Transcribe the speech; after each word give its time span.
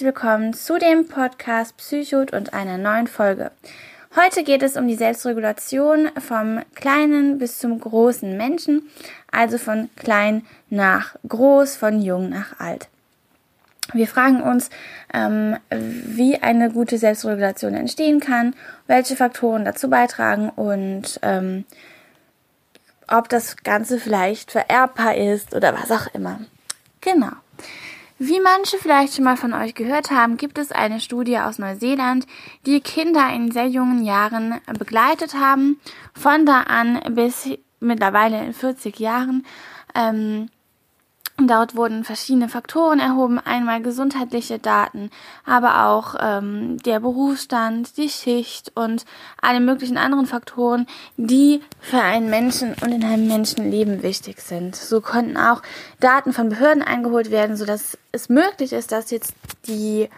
herzlich 0.00 0.14
willkommen 0.14 0.54
zu 0.54 0.78
dem 0.78 1.08
Podcast 1.08 1.76
Psychot 1.76 2.32
und 2.32 2.54
einer 2.54 2.78
neuen 2.78 3.06
Folge. 3.06 3.50
Heute 4.16 4.44
geht 4.44 4.62
es 4.62 4.78
um 4.78 4.88
die 4.88 4.94
Selbstregulation 4.94 6.08
vom 6.18 6.62
kleinen 6.74 7.38
bis 7.38 7.58
zum 7.58 7.78
großen 7.78 8.34
Menschen, 8.34 8.88
also 9.30 9.58
von 9.58 9.90
klein 9.96 10.46
nach 10.70 11.16
groß, 11.28 11.76
von 11.76 12.00
jung 12.00 12.30
nach 12.30 12.58
alt. 12.58 12.88
Wir 13.92 14.08
fragen 14.08 14.40
uns, 14.40 14.70
ähm, 15.12 15.58
wie 15.68 16.38
eine 16.40 16.70
gute 16.70 16.96
Selbstregulation 16.96 17.74
entstehen 17.74 18.20
kann, 18.20 18.54
welche 18.86 19.16
Faktoren 19.16 19.66
dazu 19.66 19.90
beitragen 19.90 20.48
und 20.48 21.20
ähm, 21.20 21.66
ob 23.06 23.28
das 23.28 23.58
Ganze 23.58 23.98
vielleicht 23.98 24.50
vererbbar 24.50 25.16
ist 25.16 25.54
oder 25.54 25.74
was 25.74 25.90
auch 25.90 26.06
immer. 26.14 26.40
Genau. 27.02 27.32
Wie 28.22 28.38
manche 28.38 28.76
vielleicht 28.76 29.14
schon 29.14 29.24
mal 29.24 29.38
von 29.38 29.54
euch 29.54 29.74
gehört 29.74 30.10
haben, 30.10 30.36
gibt 30.36 30.58
es 30.58 30.72
eine 30.72 31.00
Studie 31.00 31.38
aus 31.38 31.58
Neuseeland, 31.58 32.26
die 32.66 32.82
Kinder 32.82 33.32
in 33.32 33.50
sehr 33.50 33.66
jungen 33.66 34.04
Jahren 34.04 34.60
begleitet 34.78 35.32
haben, 35.32 35.80
von 36.12 36.44
da 36.44 36.64
an 36.64 37.00
bis 37.14 37.48
mittlerweile 37.80 38.44
in 38.44 38.52
40 38.52 39.00
Jahren. 39.00 39.46
Ähm, 39.94 40.50
Dort 41.46 41.76
wurden 41.76 42.04
verschiedene 42.04 42.48
Faktoren 42.48 43.00
erhoben, 43.00 43.38
einmal 43.38 43.82
gesundheitliche 43.82 44.58
Daten, 44.58 45.10
aber 45.44 45.86
auch 45.86 46.14
ähm, 46.20 46.78
der 46.78 47.00
Berufsstand, 47.00 47.96
die 47.96 48.08
Schicht 48.08 48.72
und 48.74 49.04
alle 49.40 49.60
möglichen 49.60 49.96
anderen 49.96 50.26
Faktoren, 50.26 50.86
die 51.16 51.60
für 51.80 52.00
einen 52.00 52.30
Menschen 52.30 52.74
und 52.82 52.92
in 52.92 53.04
einem 53.04 53.28
Menschenleben 53.28 54.02
wichtig 54.02 54.40
sind. 54.40 54.76
So 54.76 55.00
konnten 55.00 55.36
auch 55.36 55.62
Daten 56.00 56.32
von 56.32 56.48
Behörden 56.48 56.82
eingeholt 56.82 57.30
werden, 57.30 57.56
sodass 57.56 57.98
es 58.12 58.28
möglich 58.28 58.72
ist, 58.72 58.92
dass 58.92 59.10
jetzt 59.10 59.34
die 59.66 60.08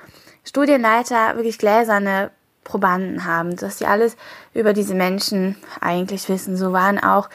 Studienleiter 0.45 1.37
wirklich 1.37 1.59
gläserne 1.59 2.31
Probanden 2.65 3.25
haben, 3.25 3.57
dass 3.57 3.79
sie 3.79 3.87
alles 3.87 4.17
über 4.55 4.73
diese 4.73 4.95
Menschen 4.95 5.57
eigentlich 5.81 6.29
wissen. 6.29 6.57
So 6.57 6.73
waren 6.73 6.99
auch 6.99 7.29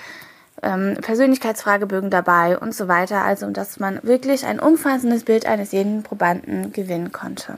ähm, 0.63 0.97
Persönlichkeitsfragebögen 1.01 2.09
dabei 2.09 2.57
und 2.57 2.73
so 2.73 2.87
weiter. 2.87 3.23
Also, 3.23 3.49
dass 3.49 3.79
man 3.79 3.99
wirklich 4.03 4.45
ein 4.45 4.59
umfassendes 4.59 5.23
Bild 5.23 5.45
eines 5.45 5.71
jeden 5.71 6.03
Probanden 6.03 6.71
gewinnen 6.71 7.11
konnte. 7.11 7.57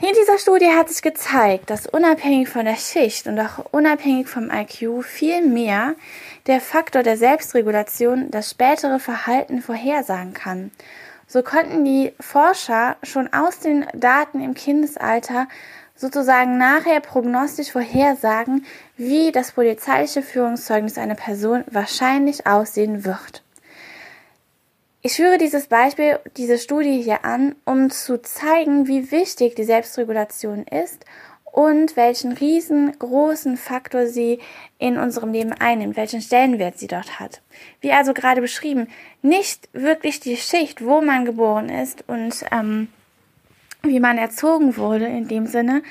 In 0.00 0.14
dieser 0.20 0.38
Studie 0.38 0.70
hat 0.76 0.88
sich 0.88 1.02
gezeigt, 1.02 1.70
dass 1.70 1.88
unabhängig 1.88 2.48
von 2.48 2.64
der 2.64 2.76
Schicht 2.76 3.26
und 3.26 3.38
auch 3.40 3.64
unabhängig 3.72 4.28
vom 4.28 4.48
IQ 4.48 5.02
viel 5.02 5.44
mehr 5.44 5.96
der 6.46 6.60
Faktor 6.60 7.02
der 7.02 7.16
Selbstregulation 7.16 8.30
das 8.30 8.50
spätere 8.50 9.00
Verhalten 9.00 9.60
vorhersagen 9.60 10.34
kann. 10.34 10.70
So 11.26 11.42
konnten 11.42 11.84
die 11.84 12.12
Forscher 12.20 12.96
schon 13.02 13.32
aus 13.32 13.58
den 13.58 13.86
Daten 13.92 14.40
im 14.40 14.54
Kindesalter 14.54 15.48
sozusagen 15.96 16.58
nachher 16.58 17.00
prognostisch 17.00 17.72
vorhersagen, 17.72 18.64
wie 18.98 19.32
das 19.32 19.52
polizeiliche 19.52 20.22
Führungszeugnis 20.22 20.98
einer 20.98 21.14
Person 21.14 21.64
wahrscheinlich 21.70 22.46
aussehen 22.46 23.04
wird. 23.04 23.42
Ich 25.00 25.14
führe 25.14 25.38
dieses 25.38 25.68
Beispiel, 25.68 26.18
diese 26.36 26.58
Studie 26.58 27.00
hier 27.00 27.24
an, 27.24 27.54
um 27.64 27.88
zu 27.88 28.20
zeigen, 28.20 28.88
wie 28.88 29.12
wichtig 29.12 29.54
die 29.54 29.64
Selbstregulation 29.64 30.64
ist 30.64 31.04
und 31.44 31.96
welchen 31.96 32.32
riesengroßen 32.32 33.56
Faktor 33.56 34.08
sie 34.08 34.40
in 34.78 34.98
unserem 34.98 35.32
Leben 35.32 35.52
einnimmt, 35.52 35.96
welchen 35.96 36.20
Stellenwert 36.20 36.78
sie 36.78 36.88
dort 36.88 37.20
hat. 37.20 37.40
Wie 37.80 37.92
also 37.92 38.12
gerade 38.12 38.40
beschrieben, 38.40 38.88
nicht 39.22 39.68
wirklich 39.72 40.18
die 40.18 40.36
Schicht, 40.36 40.84
wo 40.84 41.00
man 41.00 41.24
geboren 41.24 41.68
ist 41.68 42.02
und 42.08 42.44
ähm, 42.50 42.88
wie 43.82 44.00
man 44.00 44.18
erzogen 44.18 44.76
wurde 44.76 45.06
in 45.06 45.28
dem 45.28 45.46
Sinne, 45.46 45.84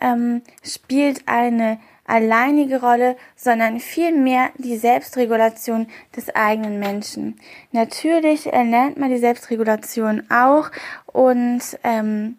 ähm, 0.00 0.42
spielt 0.64 1.22
eine 1.26 1.78
alleinige 2.08 2.80
Rolle, 2.80 3.16
sondern 3.36 3.78
vielmehr 3.78 4.50
die 4.56 4.76
Selbstregulation 4.76 5.86
des 6.16 6.34
eigenen 6.34 6.80
Menschen. 6.80 7.38
Natürlich 7.70 8.52
erlernt 8.52 8.98
man 8.98 9.10
die 9.10 9.18
Selbstregulation 9.18 10.24
auch 10.30 10.70
und 11.06 11.60
ähm, 11.84 12.38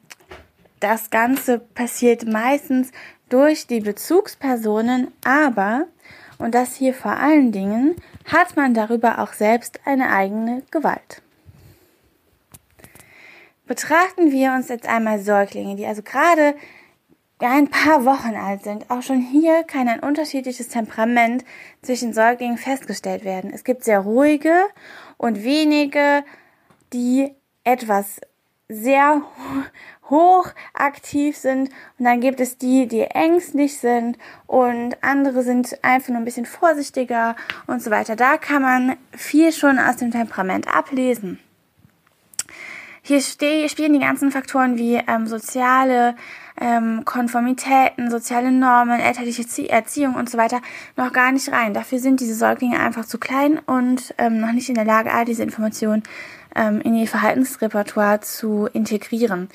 das 0.79 1.09
Ganze 1.09 1.59
passiert 1.59 2.25
meistens 2.25 2.91
durch 3.29 3.68
die 3.68 3.81
Bezugspersonen, 3.81 5.12
aber, 5.24 5.85
und 6.40 6.56
das 6.56 6.75
hier 6.75 6.94
vor 6.94 7.18
allen 7.18 7.52
Dingen, 7.52 7.96
hat 8.25 8.56
man 8.56 8.74
darüber 8.74 9.19
auch 9.19 9.34
selbst 9.34 9.79
eine 9.85 10.09
eigene 10.09 10.63
Gewalt. 10.72 11.22
Betrachten 13.68 14.31
wir 14.31 14.53
uns 14.53 14.69
jetzt 14.69 14.88
einmal 14.88 15.19
Säuglinge, 15.19 15.75
die 15.75 15.85
also 15.85 16.02
gerade 16.02 16.56
ein 17.47 17.69
paar 17.69 18.03
Wochen 18.05 18.35
alt 18.35 18.63
sind. 18.63 18.89
Auch 18.91 19.01
schon 19.01 19.22
hier 19.22 19.63
kann 19.63 19.88
ein 19.88 20.01
unterschiedliches 20.01 20.67
Temperament 20.67 21.45
zwischen 21.81 22.13
Säuglingen 22.13 22.57
festgestellt 22.57 23.23
werden. 23.23 23.51
Es 23.53 23.63
gibt 23.63 23.83
sehr 23.83 24.00
ruhige 24.00 24.53
und 25.17 25.44
wenige, 25.44 26.23
die 26.91 27.31
etwas 27.63 28.19
sehr 28.67 29.22
hoch 30.09 30.49
aktiv 30.73 31.38
sind 31.38 31.69
und 31.97 32.05
dann 32.05 32.19
gibt 32.19 32.39
es 32.39 32.57
die, 32.57 32.88
die 32.88 33.01
ängstlich 33.01 33.79
sind 33.79 34.17
und 34.47 35.01
andere 35.01 35.44
sind 35.44 35.78
einfach 35.83 36.09
nur 36.09 36.17
ein 36.17 36.25
bisschen 36.25 36.45
vorsichtiger 36.45 37.35
und 37.67 37.81
so 37.81 37.91
weiter. 37.91 38.16
Da 38.16 38.38
kann 38.38 38.61
man 38.61 38.97
viel 39.11 39.51
schon 39.51 39.79
aus 39.79 39.97
dem 39.97 40.11
Temperament 40.11 40.67
ablesen. 40.73 41.39
Hier 43.01 43.22
spielen 43.22 43.94
die 43.94 43.99
ganzen 43.99 44.31
Faktoren 44.31 44.78
wie 44.78 44.95
ähm, 44.95 45.25
soziale 45.25 46.16
ähm, 46.59 47.03
Konformitäten, 47.06 48.12
soziale 48.12 48.52
Normen, 48.52 49.00
elterliche 49.00 49.70
Erziehung 49.70 50.16
und 50.16 50.30
so 50.30 50.38
weiter 50.38 50.62
noch 50.96 51.14
gar 51.14 51.31
nicht 51.31 51.52
rein. 51.52 51.74
Dafür 51.74 52.00
sind 52.00 52.20
diese 52.20 52.36
Säuglinge 52.36 52.80
einfach 52.80 53.06
zu 53.06 53.18
klein 53.18 53.59
und 53.66 54.14
ähm, 54.18 54.40
noch 54.40 54.52
nicht 54.52 54.70
in 54.70 54.75
der 54.75 54.86
Lage, 54.86 55.12
all 55.12 55.25
diese 55.25 55.44
Informationen 55.44 56.03
ähm, 56.56 56.81
in 56.81 56.96
ihr 56.96 57.08
Verhaltensrepertoire 57.08 58.22
zu 58.22 58.68
integrieren. 58.74 59.50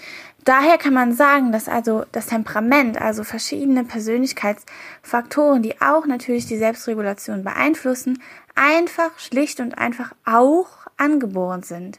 Daher 0.44 0.76
kann 0.76 0.92
man 0.92 1.14
sagen, 1.14 1.52
dass 1.52 1.68
also 1.68 2.04
das 2.12 2.26
Temperament, 2.26 3.00
also 3.00 3.24
verschiedene 3.24 3.84
Persönlichkeitsfaktoren, 3.84 5.62
die 5.62 5.80
auch 5.80 6.06
natürlich 6.06 6.46
die 6.46 6.58
Selbstregulation 6.58 7.44
beeinflussen, 7.44 8.22
einfach 8.54 9.18
schlicht 9.18 9.60
und 9.60 9.78
einfach 9.78 10.12
auch 10.26 10.68
angeboren 10.98 11.62
sind. 11.62 11.98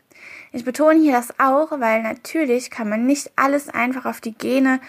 Ich 0.51 0.63
betone 0.65 0.99
hier 0.99 1.13
das 1.13 1.39
auch, 1.39 1.71
weil 1.79 2.03
natürlich 2.03 2.69
kann 2.69 2.89
man 2.89 3.05
nicht 3.05 3.31
alles 3.35 3.69
einfach 3.69 4.05
auf 4.05 4.21
die 4.21 4.33
Gene 4.33 4.79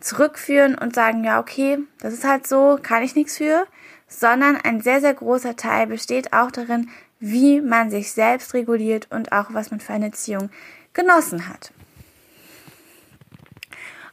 zurückführen 0.00 0.76
und 0.76 0.94
sagen, 0.94 1.24
ja, 1.24 1.40
okay, 1.40 1.78
das 2.00 2.14
ist 2.14 2.24
halt 2.24 2.46
so, 2.46 2.78
kann 2.82 3.02
ich 3.02 3.14
nichts 3.14 3.36
für, 3.36 3.66
sondern 4.06 4.56
ein 4.56 4.80
sehr, 4.80 5.00
sehr 5.00 5.14
großer 5.14 5.56
Teil 5.56 5.86
besteht 5.86 6.32
auch 6.32 6.50
darin, 6.50 6.88
wie 7.20 7.60
man 7.60 7.90
sich 7.90 8.12
selbst 8.12 8.54
reguliert 8.54 9.08
und 9.10 9.32
auch 9.32 9.46
was 9.50 9.70
man 9.70 9.80
für 9.80 9.92
eine 9.92 10.06
Erziehung 10.06 10.50
genossen 10.92 11.48
hat. 11.48 11.72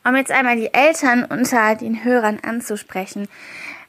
Um 0.04 0.16
jetzt 0.16 0.32
einmal 0.32 0.56
die 0.56 0.74
Eltern 0.74 1.24
unter 1.24 1.76
den 1.76 2.04
Hörern 2.04 2.40
anzusprechen. 2.44 3.28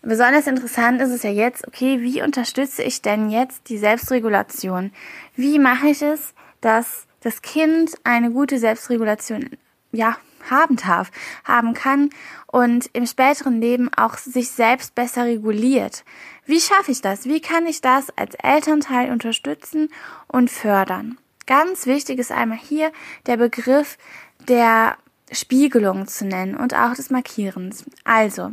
Besonders 0.02 0.46
interessant 0.46 1.00
ist 1.02 1.10
es 1.10 1.22
ja 1.22 1.30
jetzt, 1.30 1.66
okay, 1.66 2.00
wie 2.00 2.22
unterstütze 2.22 2.82
ich 2.82 3.02
denn 3.02 3.28
jetzt 3.28 3.68
die 3.68 3.76
Selbstregulation? 3.76 4.92
Wie 5.34 5.58
mache 5.58 5.88
ich 5.88 6.00
es, 6.00 6.32
dass 6.60 7.06
das 7.20 7.42
Kind 7.42 7.92
eine 8.04 8.30
gute 8.30 8.58
Selbstregulation 8.58 9.50
ja, 9.92 10.16
haben 10.50 10.76
darf, 10.76 11.10
haben 11.44 11.74
kann 11.74 12.10
und 12.46 12.88
im 12.92 13.06
späteren 13.06 13.60
Leben 13.60 13.92
auch 13.94 14.16
sich 14.16 14.50
selbst 14.50 14.94
besser 14.94 15.24
reguliert. 15.24 16.04
Wie 16.44 16.60
schaffe 16.60 16.92
ich 16.92 17.00
das? 17.00 17.24
Wie 17.24 17.40
kann 17.40 17.66
ich 17.66 17.80
das 17.80 18.16
als 18.16 18.34
Elternteil 18.36 19.10
unterstützen 19.10 19.88
und 20.28 20.50
fördern? 20.50 21.18
Ganz 21.46 21.86
wichtig 21.86 22.18
ist 22.18 22.32
einmal 22.32 22.58
hier 22.58 22.92
der 23.26 23.36
Begriff 23.36 23.98
der 24.48 24.96
Spiegelung 25.32 26.06
zu 26.06 26.24
nennen 26.24 26.56
und 26.56 26.74
auch 26.74 26.94
des 26.94 27.10
Markierens. 27.10 27.84
Also, 28.04 28.52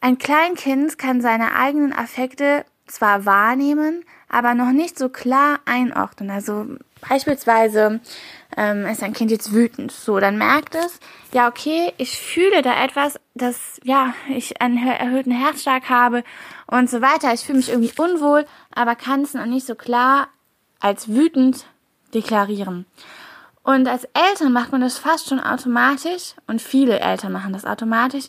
ein 0.00 0.18
Kleinkind 0.18 0.98
kann 0.98 1.20
seine 1.20 1.56
eigenen 1.56 1.92
Affekte 1.92 2.64
zwar 2.86 3.24
wahrnehmen, 3.24 4.04
aber 4.28 4.54
noch 4.54 4.72
nicht 4.72 4.98
so 4.98 5.08
klar 5.08 5.60
einordnen. 5.64 6.30
Also 6.30 6.66
beispielsweise 7.08 8.00
ähm, 8.56 8.86
ist 8.86 9.02
ein 9.02 9.12
Kind 9.12 9.30
jetzt 9.30 9.52
wütend, 9.52 9.92
so 9.92 10.18
dann 10.18 10.38
merkt 10.38 10.74
es, 10.74 10.98
ja 11.32 11.48
okay, 11.48 11.92
ich 11.96 12.18
fühle 12.18 12.62
da 12.62 12.82
etwas, 12.84 13.20
dass 13.34 13.80
ja 13.84 14.14
ich 14.28 14.60
einen 14.60 14.78
erhöhten 14.86 15.32
Herzschlag 15.32 15.88
habe 15.88 16.24
und 16.66 16.90
so 16.90 17.00
weiter. 17.00 17.32
Ich 17.32 17.42
fühle 17.42 17.58
mich 17.58 17.70
irgendwie 17.70 17.92
unwohl, 17.96 18.46
aber 18.74 18.96
kann 18.96 19.22
es 19.22 19.34
noch 19.34 19.46
nicht 19.46 19.66
so 19.66 19.74
klar 19.74 20.28
als 20.80 21.08
wütend 21.08 21.66
deklarieren. 22.14 22.86
Und 23.62 23.88
als 23.88 24.04
Eltern 24.14 24.52
macht 24.52 24.70
man 24.70 24.80
das 24.80 24.98
fast 24.98 25.28
schon 25.28 25.40
automatisch 25.40 26.34
und 26.46 26.62
viele 26.62 27.00
Eltern 27.00 27.32
machen 27.32 27.52
das 27.52 27.64
automatisch, 27.64 28.26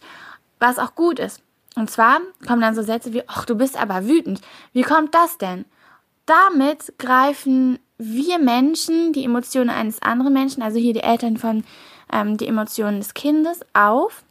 was 0.59 0.79
auch 0.79 0.95
gut 0.95 1.19
ist. 1.19 1.41
Und 1.75 1.91
zwar 1.91 2.21
kommen 2.47 2.61
dann 2.61 2.73
so 2.73 2.81
Sätze 2.81 3.13
wie, 3.13 3.21
ach, 3.27 3.45
du 3.45 3.53
bist 3.55 3.79
aber 3.79 4.07
wütend. 4.07 4.41
Wie 4.73 4.81
kommt 4.81 5.13
das 5.13 5.37
denn? 5.37 5.65
Damit 6.27 6.93
greifen 6.99 7.79
wir 7.97 8.37
Menschen 8.37 9.13
die 9.13 9.23
Emotionen 9.23 9.71
eines 9.71 10.01
anderen 10.01 10.33
Menschen, 10.33 10.61
also 10.61 10.77
hier 10.77 10.93
die 10.93 11.01
Eltern 11.01 11.37
von 11.37 11.63
ähm, 12.13 12.37
die 12.37 12.47
Emotionen 12.47 12.99
des 12.99 13.15
Kindes, 13.15 13.61
auf 13.73 14.23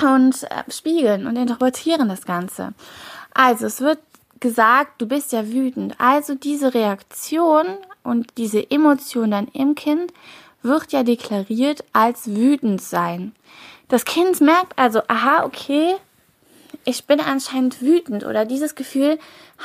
und 0.00 0.44
äh, 0.44 0.70
spiegeln 0.70 1.26
und 1.26 1.36
interpretieren 1.36 2.08
das 2.08 2.24
Ganze. 2.24 2.74
Also 3.32 3.66
es 3.66 3.80
wird 3.80 3.98
gesagt, 4.38 5.00
du 5.00 5.06
bist 5.06 5.32
ja 5.32 5.48
wütend. 5.48 5.94
Also 5.98 6.34
diese 6.34 6.74
Reaktion 6.74 7.66
und 8.02 8.36
diese 8.36 8.70
Emotion 8.70 9.30
dann 9.30 9.48
im 9.48 9.74
Kind 9.74 10.12
wird 10.62 10.92
ja 10.92 11.02
deklariert 11.02 11.84
als 11.92 12.28
wütend 12.28 12.82
sein. 12.82 13.34
Das 13.88 14.04
Kind 14.04 14.40
merkt 14.40 14.78
also, 14.78 15.00
aha, 15.08 15.44
okay, 15.44 15.94
ich 16.84 17.06
bin 17.06 17.20
anscheinend 17.20 17.80
wütend 17.80 18.24
oder 18.24 18.44
dieses 18.44 18.74
Gefühl 18.74 19.18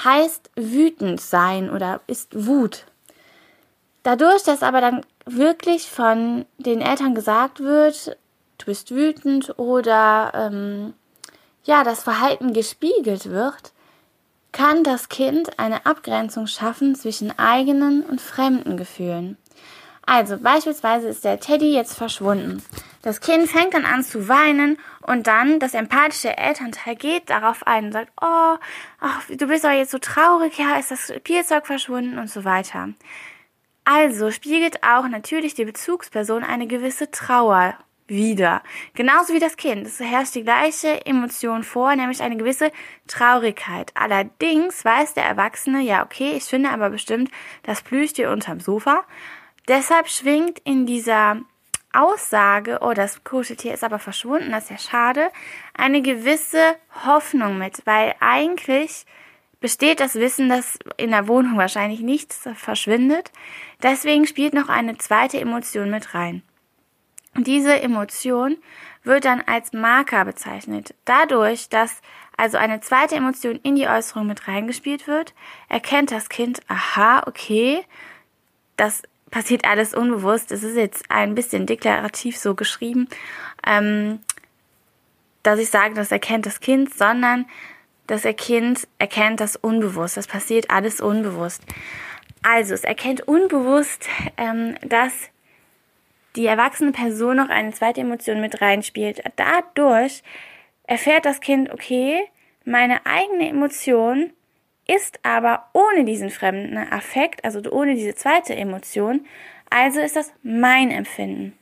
heißt 0.03 0.51
wütend 0.55 1.21
sein 1.21 1.69
oder 1.69 2.01
ist 2.07 2.45
Wut. 2.47 2.85
Dadurch, 4.03 4.43
dass 4.43 4.63
aber 4.63 4.81
dann 4.81 5.05
wirklich 5.25 5.89
von 5.89 6.45
den 6.57 6.81
Eltern 6.81 7.15
gesagt 7.15 7.59
wird, 7.59 8.17
du 8.57 8.65
bist 8.65 8.91
wütend 8.91 9.57
oder 9.59 10.31
ähm, 10.33 10.93
ja, 11.63 11.83
das 11.83 12.03
Verhalten 12.03 12.53
gespiegelt 12.53 13.29
wird, 13.29 13.73
kann 14.51 14.83
das 14.83 15.09
Kind 15.09 15.59
eine 15.59 15.85
Abgrenzung 15.85 16.47
schaffen 16.47 16.95
zwischen 16.95 17.37
eigenen 17.37 18.03
und 18.03 18.21
fremden 18.21 18.77
Gefühlen. 18.77 19.37
Also 20.05 20.37
beispielsweise 20.37 21.07
ist 21.07 21.23
der 21.23 21.39
Teddy 21.39 21.71
jetzt 21.71 21.93
verschwunden. 21.93 22.63
Das 23.03 23.21
Kind 23.21 23.47
fängt 23.47 23.75
dann 23.75 23.85
an 23.85 24.03
zu 24.03 24.27
weinen 24.27 24.79
und 25.09 25.25
dann 25.25 25.59
das 25.59 25.73
empathische 25.73 26.37
Elternteil 26.37 26.95
geht 26.95 27.31
darauf 27.31 27.65
ein 27.65 27.85
und 27.85 27.93
sagt, 27.93 28.11
oh, 28.21 28.57
ach, 28.99 29.23
du 29.27 29.47
bist 29.47 29.63
doch 29.63 29.71
jetzt 29.71 29.89
so 29.89 29.97
traurig, 29.97 30.59
ja, 30.59 30.77
ist 30.77 30.91
das 30.91 31.11
Spielzeug 31.17 31.65
verschwunden 31.65 32.19
und 32.19 32.29
so 32.29 32.45
weiter. 32.45 32.89
Also 33.85 34.29
spiegelt 34.29 34.83
auch 34.83 35.07
natürlich 35.07 35.55
die 35.55 35.65
Bezugsperson 35.65 36.43
eine 36.43 36.67
gewisse 36.67 37.09
Trauer 37.09 37.75
wieder. 38.05 38.61
Genauso 38.93 39.33
wie 39.33 39.39
das 39.39 39.57
Kind. 39.57 39.87
Es 39.87 39.99
herrscht 39.99 40.35
die 40.35 40.43
gleiche 40.43 41.03
Emotion 41.07 41.63
vor, 41.63 41.95
nämlich 41.95 42.21
eine 42.21 42.37
gewisse 42.37 42.71
Traurigkeit. 43.07 43.91
Allerdings 43.95 44.85
weiß 44.85 45.15
der 45.15 45.25
Erwachsene, 45.25 45.81
ja, 45.81 46.03
okay, 46.03 46.33
ich 46.37 46.43
finde 46.43 46.69
aber 46.69 46.91
bestimmt 46.91 47.31
das 47.63 47.81
Plüschtier 47.81 48.29
unterm 48.29 48.59
Sofa. 48.59 49.03
Deshalb 49.67 50.07
schwingt 50.07 50.59
in 50.65 50.85
dieser 50.85 51.41
Aussage, 51.93 52.79
oh, 52.81 52.93
das 52.93 53.23
Kuscheltier 53.23 53.73
ist 53.73 53.83
aber 53.83 53.99
verschwunden, 53.99 54.51
das 54.51 54.65
ist 54.65 54.69
ja 54.69 54.77
schade, 54.77 55.31
eine 55.73 56.01
gewisse 56.01 56.75
Hoffnung 57.05 57.57
mit, 57.57 57.81
weil 57.85 58.15
eigentlich 58.19 59.05
besteht 59.59 59.99
das 59.99 60.15
Wissen, 60.15 60.49
dass 60.49 60.79
in 60.97 61.11
der 61.11 61.27
Wohnung 61.27 61.57
wahrscheinlich 61.57 62.01
nichts 62.01 62.47
verschwindet. 62.55 63.31
Deswegen 63.83 64.25
spielt 64.25 64.53
noch 64.53 64.69
eine 64.69 64.97
zweite 64.97 65.39
Emotion 65.39 65.89
mit 65.89 66.13
rein. 66.13 66.43
Diese 67.35 67.79
Emotion 67.81 68.57
wird 69.03 69.25
dann 69.25 69.41
als 69.41 69.73
Marker 69.73 70.25
bezeichnet. 70.25 70.93
Dadurch, 71.05 71.69
dass 71.69 72.01
also 72.37 72.57
eine 72.57 72.79
zweite 72.79 73.15
Emotion 73.15 73.59
in 73.63 73.75
die 73.75 73.87
Äußerung 73.87 74.25
mit 74.27 74.47
reingespielt 74.47 75.07
wird, 75.07 75.33
erkennt 75.67 76.11
das 76.11 76.29
Kind, 76.29 76.61
aha, 76.69 77.23
okay, 77.27 77.83
das 78.77 79.03
passiert 79.31 79.65
alles 79.65 79.93
unbewusst. 79.93 80.51
Es 80.51 80.63
ist 80.63 80.75
jetzt 80.75 81.05
ein 81.09 81.35
bisschen 81.35 81.65
deklarativ 81.65 82.37
so 82.37 82.55
geschrieben, 82.55 83.07
ähm, 83.65 84.19
dass 85.43 85.59
ich 85.59 85.69
sage, 85.69 85.93
das 85.93 86.11
erkennt 86.11 86.45
das 86.45 86.59
Kind, 86.59 86.93
sondern 86.93 87.45
das 88.07 88.23
Kind 88.37 88.87
erkennt 88.97 89.39
das 89.39 89.55
unbewusst. 89.55 90.17
Das 90.17 90.27
passiert 90.27 90.71
alles 90.71 90.99
unbewusst. 90.99 91.63
Also 92.41 92.73
es 92.73 92.83
erkennt 92.83 93.21
unbewusst, 93.27 94.07
ähm, 94.37 94.75
dass 94.81 95.13
die 96.35 96.45
erwachsene 96.45 96.91
Person 96.91 97.37
noch 97.37 97.49
eine 97.49 97.73
zweite 97.73 98.01
Emotion 98.01 98.41
mit 98.41 98.61
reinspielt. 98.61 99.21
Dadurch 99.35 100.23
erfährt 100.83 101.25
das 101.25 101.39
Kind, 101.39 101.71
okay, 101.71 102.21
meine 102.65 103.05
eigene 103.05 103.49
Emotion 103.49 104.31
ist 104.89 105.19
aber 105.23 105.67
ohne 105.73 106.03
diesen 106.03 106.31
fremden 106.31 106.77
Affekt, 106.77 107.45
also 107.45 107.61
ohne 107.71 107.93
diese 107.93 108.15
zweite 108.15 108.55
Emotion, 108.55 109.25
also 109.69 109.99
ist 109.99 110.15
das 110.15 110.33
mein 110.41 110.89
Empfinden. 110.89 111.53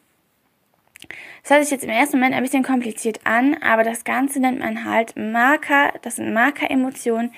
Das 1.44 1.52
hört 1.52 1.64
sich 1.64 1.72
jetzt 1.72 1.84
im 1.84 1.90
ersten 1.90 2.18
Moment 2.18 2.36
ein 2.36 2.44
bisschen 2.44 2.64
kompliziert 2.64 3.20
an, 3.26 3.56
aber 3.62 3.84
das 3.84 4.04
Ganze 4.04 4.40
nennt 4.40 4.60
man 4.60 4.86
halt 4.86 5.16
Marker, 5.18 5.94
das 6.02 6.16
sind 6.16 6.34
Marker-Emotionen. 6.34 7.34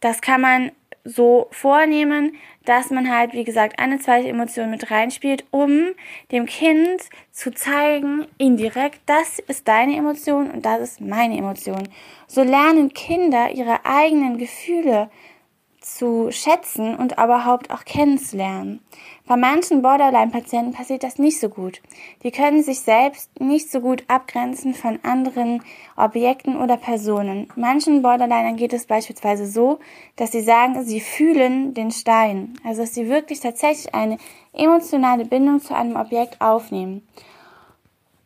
Das 0.00 0.20
kann 0.20 0.40
man 0.40 0.72
so 1.04 1.48
vornehmen, 1.50 2.36
dass 2.64 2.90
man 2.90 3.10
halt, 3.10 3.32
wie 3.32 3.44
gesagt, 3.44 3.78
eine 3.78 3.98
zweite 3.98 4.28
Emotion 4.28 4.70
mit 4.70 4.90
reinspielt, 4.90 5.44
um 5.50 5.90
dem 6.30 6.44
Kind 6.44 7.00
zu 7.32 7.52
zeigen, 7.52 8.26
indirekt, 8.36 9.00
das 9.06 9.38
ist 9.38 9.66
deine 9.66 9.96
Emotion 9.96 10.50
und 10.50 10.66
das 10.66 10.80
ist 10.80 11.00
meine 11.00 11.38
Emotion. 11.38 11.88
So 12.26 12.42
lernen 12.42 12.92
Kinder 12.92 13.50
ihre 13.50 13.84
eigenen 13.84 14.36
Gefühle 14.36 15.10
zu 15.96 16.30
schätzen 16.30 16.94
und 16.94 17.12
überhaupt 17.12 17.70
auch 17.70 17.84
kennenzulernen. 17.84 18.80
Bei 19.26 19.36
manchen 19.36 19.82
Borderline-Patienten 19.82 20.72
passiert 20.72 21.02
das 21.02 21.18
nicht 21.18 21.38
so 21.38 21.48
gut. 21.48 21.80
Die 22.22 22.30
können 22.30 22.62
sich 22.62 22.80
selbst 22.80 23.30
nicht 23.40 23.70
so 23.70 23.80
gut 23.80 24.04
abgrenzen 24.08 24.74
von 24.74 24.98
anderen 25.02 25.62
Objekten 25.96 26.56
oder 26.56 26.76
Personen. 26.76 27.48
Manchen 27.54 28.02
Borderlinern 28.02 28.56
geht 28.56 28.72
es 28.72 28.86
beispielsweise 28.86 29.46
so, 29.46 29.78
dass 30.16 30.32
sie 30.32 30.40
sagen, 30.40 30.82
sie 30.84 31.00
fühlen 31.00 31.74
den 31.74 31.90
Stein. 31.90 32.54
Also 32.64 32.82
dass 32.82 32.94
sie 32.94 33.08
wirklich 33.08 33.40
tatsächlich 33.40 33.94
eine 33.94 34.18
emotionale 34.52 35.24
Bindung 35.24 35.60
zu 35.60 35.74
einem 35.74 35.96
Objekt 35.96 36.40
aufnehmen. 36.40 37.06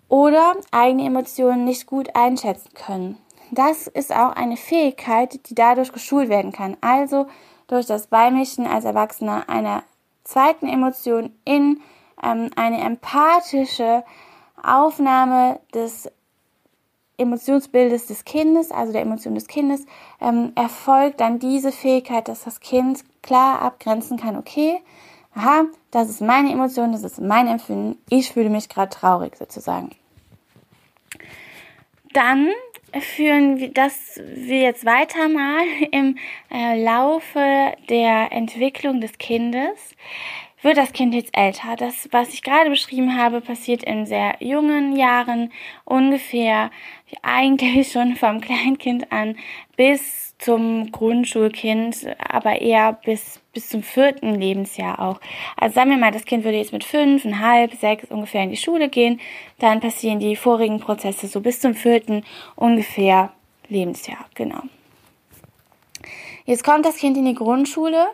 Oder 0.09 0.55
eigene 0.71 1.07
Emotionen 1.07 1.65
nicht 1.65 1.87
gut 1.87 2.15
einschätzen 2.15 2.71
können. 2.75 3.19
Das 3.51 3.87
ist 3.87 4.13
auch 4.13 4.33
eine 4.33 4.57
Fähigkeit, 4.57 5.49
die 5.49 5.55
dadurch 5.55 5.93
geschult 5.93 6.29
werden 6.29 6.53
kann. 6.53 6.77
Also 6.81 7.27
durch 7.67 7.87
das 7.87 8.09
Beimischen 8.09 8.67
als 8.67 8.85
Erwachsener 8.85 9.49
einer 9.49 9.83
zweiten 10.25 10.67
Emotion 10.67 11.33
in 11.45 11.81
ähm, 12.23 12.51
eine 12.57 12.81
empathische 12.81 14.05
Aufnahme 14.63 15.61
des 15.75 16.11
Emotionsbildes 17.17 18.07
des 18.07 18.25
Kindes, 18.25 18.73
also 18.73 18.93
der 18.93 19.03
Emotion 19.03 19.35
des 19.35 19.47
Kindes, 19.47 19.87
ähm, 20.21 20.53
erfolgt 20.57 21.21
dann 21.21 21.39
diese 21.39 21.71
Fähigkeit, 21.71 22.27
dass 22.27 22.45
das 22.45 22.61
Kind 22.61 23.05
klar 23.23 23.63
abgrenzen 23.63 24.19
kann, 24.19 24.37
okay, 24.37 24.81
aha, 25.35 25.65
das 25.91 26.11
ist 26.11 26.21
meine 26.21 26.51
Emotion, 26.51 26.93
das 26.93 27.05
ist 27.05 27.21
mein 27.21 27.47
Empfinden, 27.47 27.99
ich 28.09 28.33
fühle 28.33 28.51
mich 28.51 28.69
gerade 28.69 28.91
traurig 28.91 29.37
sozusagen. 29.37 29.91
Dann 32.13 32.49
führen 33.01 33.59
wir 33.59 33.73
das 33.73 34.21
wir 34.25 34.61
jetzt 34.61 34.85
weiter 34.85 35.29
mal 35.29 35.65
im 35.91 36.17
äh, 36.51 36.83
Laufe 36.83 37.73
der 37.89 38.33
Entwicklung 38.33 39.01
des 39.01 39.19
Kindes. 39.19 39.95
Wird 40.65 40.79
das 40.79 40.95
Kind 40.95 41.13
jetzt 41.13 41.37
älter? 41.37 41.77
Das, 41.77 42.09
was 42.11 42.33
ich 42.33 42.43
gerade 42.43 42.71
beschrieben 42.71 43.19
habe, 43.19 43.43
passiert 43.43 43.83
in 43.83 44.07
sehr 44.07 44.37
jungen 44.41 44.97
Jahren, 44.97 45.53
ungefähr 45.85 46.71
eigentlich 47.21 47.93
schon 47.93 48.17
vom 48.17 48.41
Kleinkind 48.41 49.13
an 49.13 49.37
bis 49.77 50.35
zum 50.39 50.91
Grundschulkind, 50.91 52.07
aber 52.19 52.63
eher 52.63 52.95
bis, 52.95 53.43
bis 53.53 53.69
zum 53.69 53.83
vierten 53.83 54.37
Lebensjahr 54.37 55.01
auch. 55.01 55.21
Also 55.59 55.75
sagen 55.75 55.91
wir 55.91 55.99
mal, 55.99 56.13
das 56.13 56.25
Kind 56.25 56.45
würde 56.45 56.57
jetzt 56.57 56.73
mit 56.73 56.83
fünf, 56.83 57.27
halb, 57.27 57.75
sechs 57.75 58.11
ungefähr 58.11 58.45
in 58.45 58.51
die 58.51 58.57
Schule 58.57 58.89
gehen, 58.89 59.21
dann 59.59 59.81
passieren 59.81 60.19
die 60.19 60.35
vorigen 60.35 60.81
Prozesse 60.81 61.27
so 61.27 61.43
bis 61.43 61.61
zum 61.61 61.75
vierten 61.75 62.25
ungefähr 62.57 63.35
Lebensjahr, 63.69 64.25
genau. 64.35 64.63
Jetzt 66.47 66.65
kommt 66.65 66.87
das 66.87 66.97
Kind 66.97 67.19
in 67.19 67.27
die 67.27 67.35
Grundschule 67.35 68.07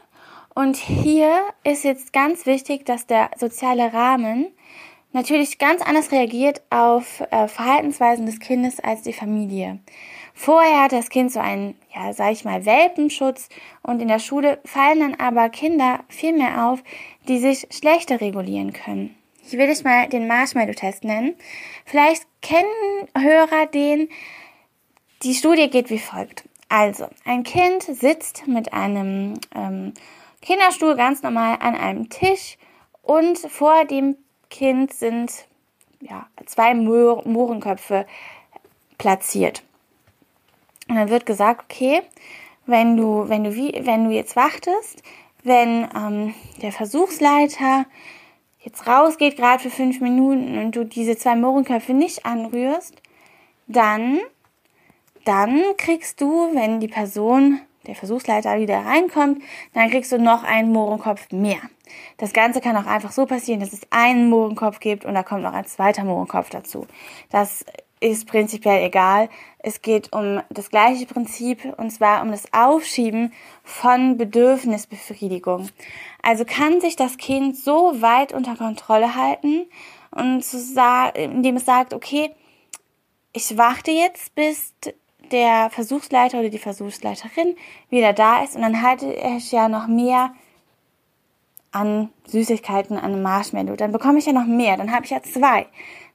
und 0.54 0.76
hier 0.76 1.33
ist 1.64 1.85
jetzt 1.85 2.12
ganz 2.12 2.47
wichtig, 2.47 2.85
dass 2.85 3.07
der 3.07 3.30
soziale 3.37 3.92
Rahmen 3.92 4.47
natürlich 5.12 5.59
ganz 5.59 5.83
anders 5.83 6.12
reagiert 6.12 6.62
auf 6.71 7.21
äh, 7.30 7.49
Verhaltensweisen 7.49 8.26
des 8.26 8.40
Kindes 8.40 8.80
als 8.80 9.02
die 9.02 9.12
Familie. 9.12 9.78
Vorher 10.35 10.85
hat 10.85 10.92
das 10.92 11.11
Kind 11.11 11.33
so 11.33 11.40
einen, 11.40 11.75
ja, 11.95 12.12
sag 12.12 12.33
ich 12.33 12.45
mal, 12.45 12.64
Welpenschutz 12.64 13.49
und 13.83 14.00
in 14.00 14.09
der 14.09 14.21
Schule 14.21 14.59
fallen 14.64 15.00
dann 15.00 15.14
aber 15.16 15.49
Kinder 15.49 16.00
viel 16.09 16.33
mehr 16.33 16.66
auf, 16.66 16.83
die 17.28 17.38
sich 17.38 17.66
schlechter 17.71 18.21
regulieren 18.21 18.73
können. 18.73 19.14
Ich 19.45 19.59
will 19.59 19.66
dich 19.66 19.83
mal 19.83 20.09
den 20.09 20.28
Marshmallow-Test 20.28 21.04
nennen. 21.04 21.35
Vielleicht 21.85 22.25
kennen 22.40 23.09
Hörer 23.19 23.66
den. 23.66 24.09
Die 25.23 25.35
Studie 25.35 25.69
geht 25.69 25.90
wie 25.90 25.99
folgt. 25.99 26.45
Also, 26.69 27.09
ein 27.25 27.42
Kind 27.42 27.83
sitzt 27.83 28.47
mit 28.47 28.73
einem 28.73 29.35
ähm, 29.54 29.92
Kinderstuhl 30.42 30.97
ganz 30.97 31.23
normal 31.23 31.59
an 31.61 31.75
einem 31.75 32.09
Tisch 32.09 32.56
und 33.02 33.38
vor 33.38 33.85
dem 33.85 34.16
Kind 34.49 34.92
sind 34.92 35.47
ja, 36.00 36.26
zwei 36.47 36.75
Mohrenköpfe 36.75 38.06
platziert. 38.99 39.62
Und 40.88 40.97
dann 40.97 41.09
wird 41.09 41.26
gesagt, 41.26 41.64
okay, 41.64 42.02
wenn 42.66 42.97
du, 42.97 43.28
wenn 43.28 43.44
du 43.44 43.54
wie, 43.54 43.80
wenn 43.85 44.04
du 44.04 44.11
jetzt 44.11 44.37
wartest, 44.37 45.02
wenn 45.42 45.88
ähm, 45.94 46.35
der 46.62 46.73
Versuchsleiter 46.73 47.87
jetzt 48.61 48.87
rausgeht, 48.87 49.37
gerade 49.37 49.62
für 49.62 49.70
fünf 49.70 50.00
Minuten 50.00 50.59
und 50.59 50.76
du 50.76 50.85
diese 50.85 51.16
zwei 51.16 51.37
Mohrenköpfe 51.37 51.94
nicht 51.94 52.26
anrührst, 52.26 52.94
dann, 53.66 54.18
dann 55.25 55.62
kriegst 55.76 56.20
du, 56.20 56.54
wenn 56.54 56.80
die 56.80 56.88
Person, 56.88 57.61
der 57.87 57.94
Versuchsleiter 57.94 58.58
wieder 58.58 58.84
reinkommt, 58.84 59.42
dann 59.75 59.90
kriegst 59.90 60.12
du 60.12 60.18
noch 60.18 60.44
einen 60.44 60.72
Mohrenkopf 60.72 61.30
mehr. 61.32 61.60
Das 62.18 62.32
Ganze 62.32 62.60
kann 62.60 62.76
auch 62.76 62.87
einfach 62.87 63.12
so 63.12 63.26
passieren, 63.26 63.60
dass 63.60 63.72
es 63.72 63.80
einen 63.90 64.28
Mohrenkopf 64.28 64.80
gibt 64.80 65.04
und 65.04 65.14
da 65.14 65.22
kommt 65.22 65.42
noch 65.42 65.54
ein 65.54 65.66
zweiter 65.66 66.04
Mohrenkopf 66.04 66.50
dazu. 66.50 66.87
Das 67.30 67.64
ist 68.00 68.26
prinzipiell 68.26 68.82
egal. 68.84 69.28
Es 69.58 69.82
geht 69.82 70.12
um 70.12 70.40
das 70.49 70.70
gleiche 70.70 71.06
Prinzip 71.06 71.75
und 71.76 71.90
zwar 71.90 72.22
um 72.22 72.30
das 72.30 72.52
Aufschieben 72.52 73.32
von 73.62 74.16
Bedürfnisbefriedigung. 74.16 75.68
Also 76.22 76.44
kann 76.44 76.80
sich 76.80 76.96
das 76.96 77.18
Kind 77.18 77.56
so 77.56 78.00
weit 78.00 78.32
unter 78.32 78.56
Kontrolle 78.56 79.14
halten 79.14 79.66
und 80.10 80.44
indem 81.14 81.56
es 81.56 81.64
sagt, 81.66 81.92
okay, 81.92 82.34
ich 83.32 83.56
warte 83.56 83.90
jetzt, 83.92 84.34
bis 84.34 84.75
der 85.32 85.70
Versuchsleiter 85.70 86.40
oder 86.40 86.49
die 86.49 86.58
Versuchsleiterin 86.58 87.56
wieder 87.88 88.12
da 88.12 88.42
ist 88.42 88.56
und 88.56 88.62
dann 88.62 88.82
halte 88.82 89.12
ich 89.12 89.52
ja 89.52 89.68
noch 89.68 89.87
mehr 89.87 90.32
an 91.72 92.10
Süßigkeiten, 92.26 92.99
an 92.99 93.22
Marshmallow. 93.22 93.76
Dann 93.76 93.92
bekomme 93.92 94.18
ich 94.18 94.26
ja 94.26 94.32
noch 94.32 94.46
mehr. 94.46 94.76
Dann 94.76 94.92
habe 94.92 95.04
ich 95.04 95.10
ja 95.10 95.22
zwei 95.22 95.66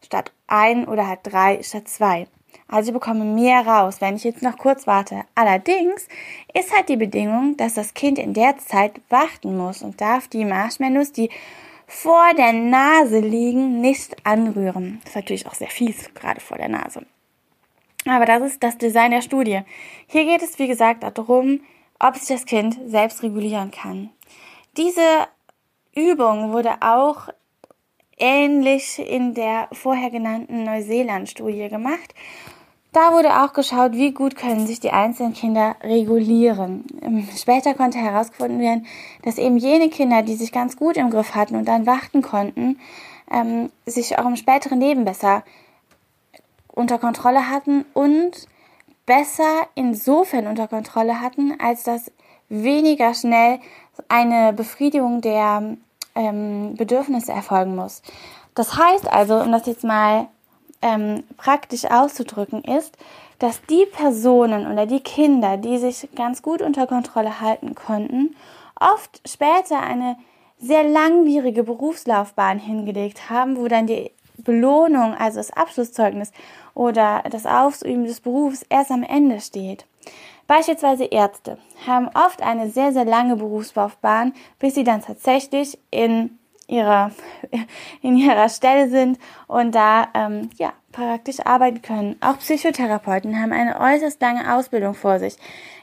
statt 0.03 0.31
ein 0.47 0.87
oder 0.87 1.07
halt 1.07 1.21
drei 1.23 1.63
statt 1.63 1.87
zwei. 1.87 2.27
Also 2.67 2.89
ich 2.89 2.93
bekomme 2.93 3.25
mehr 3.25 3.65
raus, 3.65 4.01
wenn 4.01 4.15
ich 4.15 4.23
jetzt 4.23 4.41
noch 4.41 4.57
kurz 4.57 4.87
warte. 4.87 5.21
Allerdings 5.35 6.07
ist 6.53 6.75
halt 6.75 6.89
die 6.89 6.97
Bedingung, 6.97 7.57
dass 7.57 7.75
das 7.75 7.93
Kind 7.93 8.17
in 8.17 8.33
der 8.33 8.57
Zeit 8.57 8.99
warten 9.09 9.55
muss 9.55 9.81
und 9.81 10.01
darf 10.01 10.27
die 10.27 10.45
Marshmallows, 10.45 11.11
die 11.11 11.29
vor 11.87 12.33
der 12.35 12.53
Nase 12.53 13.19
liegen, 13.19 13.81
nicht 13.81 14.25
anrühren. 14.25 14.99
Das 15.03 15.11
ist 15.11 15.15
natürlich 15.15 15.47
auch 15.47 15.53
sehr 15.53 15.69
fies, 15.69 16.11
gerade 16.15 16.41
vor 16.41 16.57
der 16.57 16.69
Nase. 16.69 17.05
Aber 18.07 18.25
das 18.25 18.43
ist 18.43 18.63
das 18.63 18.77
Design 18.77 19.11
der 19.11 19.21
Studie. 19.21 19.61
Hier 20.07 20.25
geht 20.25 20.43
es, 20.43 20.59
wie 20.59 20.67
gesagt, 20.67 21.03
darum, 21.03 21.61
ob 21.99 22.15
sich 22.15 22.27
das 22.27 22.45
Kind 22.45 22.77
selbst 22.85 23.23
regulieren 23.23 23.71
kann. 23.71 24.11
Diese 24.77 25.27
Übung 25.95 26.51
wurde 26.51 26.75
auch 26.81 27.29
ähnlich 28.17 28.99
in 28.99 29.33
der 29.33 29.67
vorher 29.71 30.09
genannten 30.09 30.63
Neuseeland-Studie 30.63 31.69
gemacht. 31.69 32.13
Da 32.91 33.11
wurde 33.11 33.41
auch 33.41 33.51
geschaut, 33.51 33.91
wie 33.93 34.13
gut 34.13 34.37
können 34.37 34.67
sich 34.67 34.79
die 34.79 34.91
einzelnen 34.91 35.33
Kinder 35.33 35.75
regulieren. 35.83 36.85
Ähm, 37.01 37.27
später 37.35 37.73
konnte 37.73 37.97
herausgefunden 37.97 38.59
werden, 38.59 38.85
dass 39.23 39.37
eben 39.37 39.57
jene 39.57 39.89
Kinder, 39.89 40.21
die 40.21 40.35
sich 40.35 40.53
ganz 40.53 40.77
gut 40.77 40.95
im 40.95 41.09
Griff 41.09 41.35
hatten 41.35 41.57
und 41.57 41.67
dann 41.67 41.85
warten 41.85 42.21
konnten, 42.21 42.79
ähm, 43.29 43.69
sich 43.85 44.17
auch 44.17 44.25
im 44.25 44.37
späteren 44.37 44.79
Leben 44.79 45.03
besser 45.03 45.43
unter 46.75 46.97
Kontrolle 46.99 47.49
hatten 47.49 47.85
und 47.93 48.47
besser 49.05 49.67
insofern 49.75 50.47
unter 50.47 50.67
Kontrolle 50.67 51.21
hatten, 51.21 51.59
als 51.59 51.83
dass 51.83 52.11
weniger 52.49 53.13
schnell 53.13 53.59
eine 54.07 54.53
Befriedigung 54.53 55.21
der 55.21 55.77
ähm, 56.15 56.75
Bedürfnisse 56.75 57.31
erfolgen 57.31 57.75
muss. 57.75 58.01
Das 58.55 58.77
heißt 58.77 59.11
also, 59.11 59.35
um 59.41 59.51
das 59.51 59.65
jetzt 59.65 59.83
mal 59.83 60.27
ähm, 60.81 61.23
praktisch 61.37 61.85
auszudrücken, 61.85 62.63
ist, 62.63 62.97
dass 63.39 63.61
die 63.63 63.85
Personen 63.85 64.71
oder 64.71 64.85
die 64.85 65.01
Kinder, 65.01 65.57
die 65.57 65.77
sich 65.77 66.07
ganz 66.15 66.41
gut 66.41 66.61
unter 66.61 66.87
Kontrolle 66.87 67.41
halten 67.41 67.75
konnten, 67.75 68.35
oft 68.79 69.21
später 69.27 69.81
eine 69.81 70.17
sehr 70.57 70.83
langwierige 70.83 71.63
Berufslaufbahn 71.63 72.59
hingelegt 72.59 73.29
haben, 73.29 73.57
wo 73.57 73.67
dann 73.67 73.87
die 73.87 74.11
Belohnung, 74.37 75.13
also 75.15 75.37
das 75.37 75.51
Abschlusszeugnis 75.51 76.31
oder 76.75 77.23
das 77.31 77.47
Ausüben 77.47 78.05
des 78.05 78.21
Berufs 78.21 78.63
erst 78.69 78.91
am 78.91 79.01
Ende 79.01 79.39
steht. 79.39 79.87
Beispielsweise 80.45 81.05
Ärzte 81.05 81.57
haben 81.87 82.07
oft 82.09 82.43
eine 82.43 82.69
sehr, 82.69 82.93
sehr 82.93 83.05
lange 83.05 83.37
Berufslaufbahn, 83.37 84.33
bis 84.59 84.75
sie 84.75 84.83
dann 84.83 85.01
tatsächlich 85.01 85.79
in 85.89 86.37
ihrer, 86.67 87.11
in 88.01 88.17
ihrer 88.17 88.49
Stelle 88.49 88.89
sind 88.89 89.19
und 89.47 89.73
da 89.75 90.07
ähm, 90.13 90.49
ja, 90.57 90.73
praktisch 90.91 91.39
arbeiten 91.45 91.81
können. 91.81 92.15
Auch 92.21 92.39
Psychotherapeuten 92.39 93.39
haben 93.39 93.51
eine 93.51 93.79
äußerst 93.79 94.21
lange 94.21 94.55
Ausbildung 94.55 94.93
vor 94.93 95.19
sich. 95.19 95.35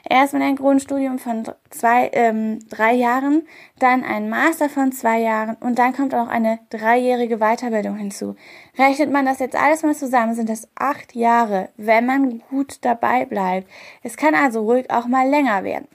Erst 0.09 0.33
mit 0.33 0.41
einem 0.41 0.57
Grundstudium 0.57 1.19
von 1.19 1.43
zwei, 1.69 2.09
ähm, 2.13 2.59
drei 2.69 2.93
Jahren, 2.93 3.47
dann 3.79 4.03
ein 4.03 4.29
Master 4.29 4.69
von 4.69 4.91
zwei 4.91 5.19
Jahren 5.19 5.55
und 5.61 5.79
dann 5.79 5.93
kommt 5.93 6.13
auch 6.13 6.27
eine 6.27 6.59
dreijährige 6.69 7.37
Weiterbildung 7.37 7.95
hinzu. 7.95 8.35
Rechnet 8.77 9.11
man 9.11 9.25
das 9.25 9.39
jetzt 9.39 9.55
alles 9.55 9.83
mal 9.83 9.95
zusammen, 9.95 10.35
sind 10.35 10.49
das 10.49 10.67
acht 10.75 11.15
Jahre, 11.15 11.69
wenn 11.77 12.05
man 12.05 12.39
gut 12.49 12.79
dabei 12.81 13.25
bleibt. 13.25 13.69
Es 14.01 14.17
kann 14.17 14.35
also 14.35 14.63
ruhig 14.63 14.91
auch 14.91 15.07
mal 15.07 15.29
länger 15.29 15.63
werden. 15.63 15.87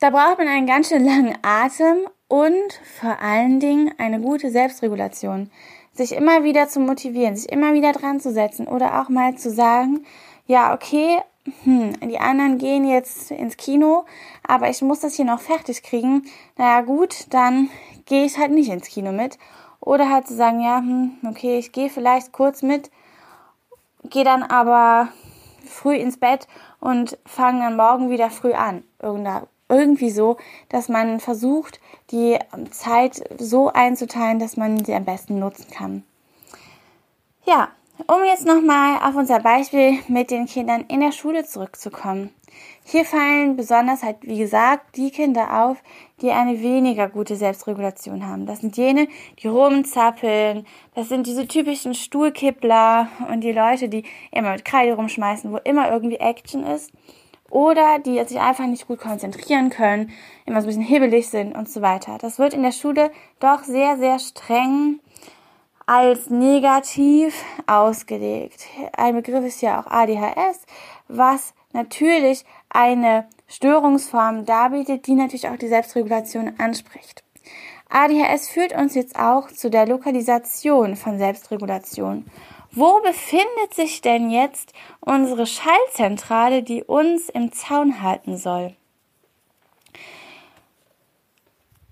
Da 0.00 0.10
braucht 0.10 0.36
man 0.36 0.48
einen 0.48 0.66
ganz 0.66 0.90
schön 0.90 1.06
langen 1.06 1.38
Atem 1.40 2.06
und 2.28 2.80
vor 3.00 3.20
allen 3.20 3.60
Dingen 3.60 3.92
eine 3.98 4.20
gute 4.20 4.50
Selbstregulation 4.50 5.50
sich 5.92 6.12
immer 6.12 6.42
wieder 6.42 6.68
zu 6.68 6.80
motivieren, 6.80 7.36
sich 7.36 7.50
immer 7.50 7.72
wieder 7.72 7.92
dran 7.92 8.20
zu 8.20 8.32
setzen 8.32 8.66
oder 8.66 9.00
auch 9.00 9.08
mal 9.08 9.36
zu 9.36 9.50
sagen, 9.50 10.04
ja, 10.46 10.74
okay, 10.74 11.18
hm, 11.62 11.92
die 12.00 12.18
anderen 12.18 12.58
gehen 12.58 12.88
jetzt 12.88 13.30
ins 13.30 13.56
Kino, 13.56 14.04
aber 14.46 14.70
ich 14.70 14.82
muss 14.82 15.00
das 15.00 15.14
hier 15.14 15.24
noch 15.24 15.40
fertig 15.40 15.82
kriegen. 15.82 16.24
Naja, 16.56 16.80
gut, 16.80 17.26
dann 17.30 17.68
gehe 18.06 18.24
ich 18.24 18.38
halt 18.38 18.50
nicht 18.50 18.70
ins 18.70 18.88
Kino 18.88 19.12
mit. 19.12 19.38
Oder 19.80 20.10
halt 20.10 20.26
zu 20.26 20.34
sagen, 20.34 20.60
ja, 20.60 20.78
hm, 20.78 21.18
okay, 21.28 21.58
ich 21.58 21.72
gehe 21.72 21.90
vielleicht 21.90 22.32
kurz 22.32 22.62
mit, 22.62 22.90
gehe 24.04 24.24
dann 24.24 24.42
aber 24.42 25.08
früh 25.66 25.96
ins 25.96 26.16
Bett 26.16 26.48
und 26.80 27.18
fange 27.26 27.60
dann 27.60 27.76
morgen 27.76 28.10
wieder 28.10 28.30
früh 28.30 28.52
an. 28.52 28.82
Irgendwie 29.68 30.10
so, 30.10 30.36
dass 30.68 30.88
man 30.88 31.20
versucht, 31.20 31.80
die 32.10 32.38
Zeit 32.70 33.22
so 33.38 33.72
einzuteilen, 33.72 34.38
dass 34.38 34.56
man 34.56 34.84
sie 34.84 34.94
am 34.94 35.04
besten 35.04 35.38
nutzen 35.38 35.70
kann. 35.70 36.04
Ja, 37.46 37.68
um 38.06 38.24
jetzt 38.24 38.44
nochmal 38.44 38.98
auf 39.08 39.14
unser 39.14 39.40
Beispiel 39.40 39.98
mit 40.08 40.30
den 40.30 40.46
Kindern 40.46 40.84
in 40.88 41.00
der 41.00 41.12
Schule 41.12 41.44
zurückzukommen. 41.44 42.30
Hier 42.84 43.04
fallen 43.04 43.56
besonders 43.56 44.02
halt, 44.02 44.18
wie 44.22 44.38
gesagt, 44.38 44.96
die 44.96 45.10
Kinder 45.10 45.64
auf, 45.64 45.78
die 46.20 46.30
eine 46.30 46.60
weniger 46.60 47.08
gute 47.08 47.36
Selbstregulation 47.36 48.26
haben. 48.26 48.46
Das 48.46 48.60
sind 48.60 48.76
jene, 48.76 49.08
die 49.42 49.48
rumzappeln, 49.48 50.66
das 50.94 51.08
sind 51.08 51.26
diese 51.26 51.48
typischen 51.48 51.94
Stuhlkippler 51.94 53.08
und 53.30 53.40
die 53.40 53.52
Leute, 53.52 53.88
die 53.88 54.04
immer 54.30 54.52
mit 54.52 54.64
Kreide 54.64 54.94
rumschmeißen, 54.94 55.50
wo 55.52 55.58
immer 55.58 55.90
irgendwie 55.90 56.16
Action 56.16 56.64
ist 56.64 56.92
oder 57.50 57.98
die 57.98 58.22
sich 58.24 58.40
einfach 58.40 58.66
nicht 58.66 58.86
gut 58.86 59.00
konzentrieren 59.00 59.70
können, 59.70 60.10
immer 60.46 60.60
so 60.60 60.66
ein 60.66 60.68
bisschen 60.68 60.82
hibbelig 60.82 61.28
sind 61.28 61.54
und 61.56 61.68
so 61.68 61.82
weiter. 61.82 62.18
Das 62.18 62.38
wird 62.38 62.54
in 62.54 62.62
der 62.62 62.72
Schule 62.72 63.10
doch 63.40 63.62
sehr, 63.64 63.96
sehr 63.96 64.18
streng 64.18 65.00
als 65.86 66.30
negativ 66.30 67.44
ausgelegt. 67.66 68.66
Ein 68.96 69.16
Begriff 69.16 69.44
ist 69.44 69.60
ja 69.60 69.80
auch 69.80 69.86
ADHS, 69.86 70.64
was 71.08 71.54
natürlich 71.72 72.44
eine 72.70 73.28
Störungsform 73.46 74.46
darbietet, 74.46 75.06
die 75.06 75.14
natürlich 75.14 75.48
auch 75.48 75.56
die 75.56 75.68
Selbstregulation 75.68 76.54
anspricht. 76.58 77.22
ADHS 77.90 78.48
führt 78.48 78.72
uns 78.72 78.94
jetzt 78.94 79.18
auch 79.18 79.48
zu 79.48 79.70
der 79.70 79.86
Lokalisation 79.86 80.96
von 80.96 81.18
Selbstregulation. 81.18 82.24
Wo 82.76 83.00
befindet 83.00 83.72
sich 83.72 84.00
denn 84.00 84.30
jetzt 84.30 84.72
unsere 84.98 85.46
Schallzentrale, 85.46 86.64
die 86.64 86.82
uns 86.82 87.28
im 87.28 87.52
Zaun 87.52 88.02
halten 88.02 88.36
soll? 88.36 88.74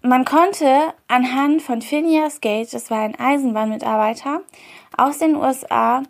Man 0.01 0.25
konnte 0.25 0.93
anhand 1.07 1.63
von 1.63 1.83
Phineas 1.83 2.41
Gage, 2.41 2.71
das 2.73 2.91
war 2.91 3.03
ein 3.03 3.15
Eisenbahnmitarbeiter 3.15 4.41
aus 4.97 5.19
den 5.19 5.37
USA, 5.37 6.03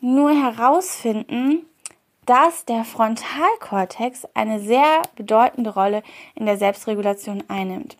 nur 0.00 0.30
herausfinden, 0.30 1.66
dass 2.26 2.64
der 2.64 2.84
Frontalkortex 2.84 4.26
eine 4.34 4.60
sehr 4.60 5.02
bedeutende 5.16 5.74
Rolle 5.74 6.02
in 6.34 6.46
der 6.46 6.56
Selbstregulation 6.56 7.44
einnimmt. 7.48 7.96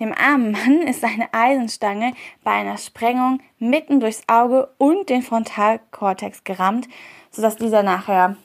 Dem 0.00 0.12
armen 0.12 0.52
Mann 0.52 0.82
ist 0.86 1.04
eine 1.04 1.32
Eisenstange 1.32 2.12
bei 2.42 2.52
einer 2.52 2.76
Sprengung 2.76 3.40
mitten 3.58 4.00
durchs 4.00 4.22
Auge 4.26 4.68
und 4.78 5.08
den 5.08 5.22
Frontalkortex 5.22 6.44
gerammt, 6.44 6.88
sodass 7.30 7.56
dieser 7.56 7.82
nachher 7.82 8.36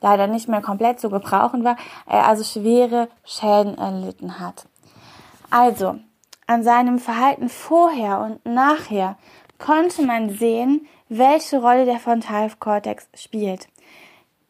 leider 0.00 0.26
nicht 0.26 0.48
mehr 0.48 0.62
komplett 0.62 1.00
zu 1.00 1.10
gebrauchen 1.10 1.64
war, 1.64 1.76
er 2.06 2.26
also 2.26 2.44
schwere 2.44 3.08
Schäden 3.24 3.76
erlitten 3.76 4.38
hat. 4.38 4.66
Also, 5.50 5.98
an 6.46 6.62
seinem 6.62 6.98
Verhalten 6.98 7.48
vorher 7.48 8.20
und 8.20 8.44
nachher 8.46 9.16
konnte 9.58 10.02
man 10.02 10.30
sehen, 10.30 10.86
welche 11.08 11.60
Rolle 11.60 11.84
der 11.84 11.98
Frontalkortex 11.98 13.08
spielt. 13.14 13.68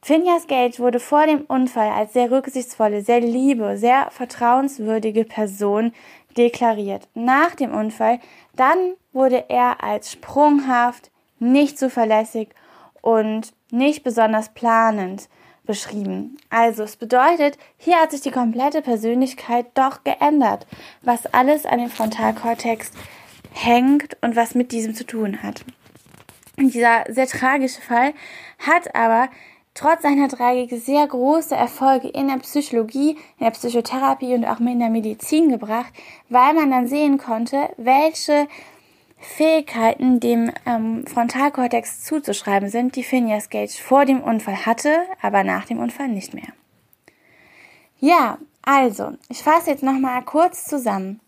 Finjas 0.00 0.46
Gage 0.46 0.78
wurde 0.78 1.00
vor 1.00 1.26
dem 1.26 1.42
Unfall 1.42 1.90
als 1.90 2.12
sehr 2.12 2.30
rücksichtsvolle, 2.30 3.02
sehr 3.02 3.20
liebe, 3.20 3.76
sehr 3.76 4.10
vertrauenswürdige 4.10 5.24
Person 5.24 5.92
deklariert. 6.36 7.08
Nach 7.14 7.54
dem 7.54 7.74
Unfall 7.74 8.20
dann 8.54 8.94
wurde 9.12 9.44
er 9.48 9.82
als 9.82 10.12
sprunghaft, 10.12 11.10
nicht 11.38 11.78
zuverlässig 11.78 12.48
und 13.02 13.52
nicht 13.70 14.02
besonders 14.02 14.54
planend 14.54 15.28
beschrieben. 15.64 16.38
Also 16.48 16.82
es 16.82 16.96
bedeutet, 16.96 17.58
hier 17.76 17.96
hat 18.00 18.10
sich 18.10 18.22
die 18.22 18.30
komplette 18.30 18.82
Persönlichkeit 18.82 19.66
doch 19.74 20.02
geändert, 20.02 20.66
was 21.02 21.26
alles 21.26 21.66
an 21.66 21.78
dem 21.78 21.90
Frontalkortex 21.90 22.90
hängt 23.52 24.16
und 24.22 24.34
was 24.34 24.54
mit 24.54 24.72
diesem 24.72 24.94
zu 24.94 25.04
tun 25.04 25.42
hat. 25.42 25.64
dieser 26.56 27.04
sehr 27.08 27.26
tragische 27.26 27.80
Fall 27.80 28.14
hat 28.58 28.94
aber 28.94 29.28
trotz 29.78 30.02
seiner 30.02 30.28
Tragik 30.28 30.70
sehr 30.82 31.06
große 31.06 31.54
Erfolge 31.54 32.08
in 32.08 32.28
der 32.28 32.38
Psychologie, 32.38 33.11
in 33.38 33.44
der 33.44 33.50
Psychotherapie 33.50 34.35
und 34.35 34.44
auch 34.44 34.61
in 34.61 34.80
der 34.80 34.90
Medizin 34.90 35.49
gebracht, 35.49 35.92
weil 36.28 36.54
man 36.54 36.70
dann 36.70 36.88
sehen 36.88 37.18
konnte, 37.18 37.70
welche 37.76 38.49
Fähigkeiten 39.20 40.20
dem 40.20 40.52
ähm, 40.66 41.06
Frontalkortex 41.06 42.04
zuzuschreiben 42.04 42.68
sind, 42.68 42.97
die 42.97 43.02
Phineas 43.02 43.50
Gage 43.50 43.78
vor 43.80 44.04
dem 44.04 44.20
Unfall 44.20 44.66
hatte, 44.66 45.02
aber 45.23 45.44
nach 45.44 45.64
dem 45.64 45.78
Unfall 45.78 46.08
nicht 46.08 46.35
mehr. 46.35 46.52
Ja, 48.00 48.38
also, 48.62 49.12
ich 49.28 49.42
fasse 49.42 49.70
jetzt 49.70 49.82
nochmal 49.82 50.23
kurz 50.23 50.66
zusammen. 50.66 51.20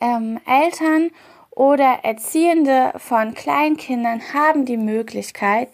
Ähm, 0.00 0.40
Eltern 0.46 1.10
oder 1.50 2.00
Erziehende 2.02 2.92
von 2.96 3.34
Kleinkindern 3.34 4.20
haben 4.34 4.64
die 4.64 4.76
Möglichkeit, 4.76 5.68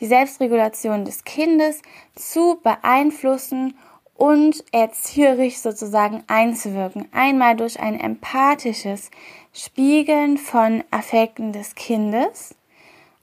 die 0.00 0.06
Selbstregulation 0.06 1.04
des 1.04 1.24
Kindes 1.24 1.82
zu 2.14 2.60
beeinflussen 2.62 3.76
und 4.14 4.64
erzieherisch 4.72 5.58
sozusagen 5.58 6.24
einzuwirken. 6.26 7.08
Einmal 7.12 7.56
durch 7.56 7.78
ein 7.78 7.98
empathisches 7.98 9.10
Spiegeln 9.52 10.38
von 10.38 10.82
Affekten 10.90 11.52
des 11.52 11.74
Kindes. 11.74 12.54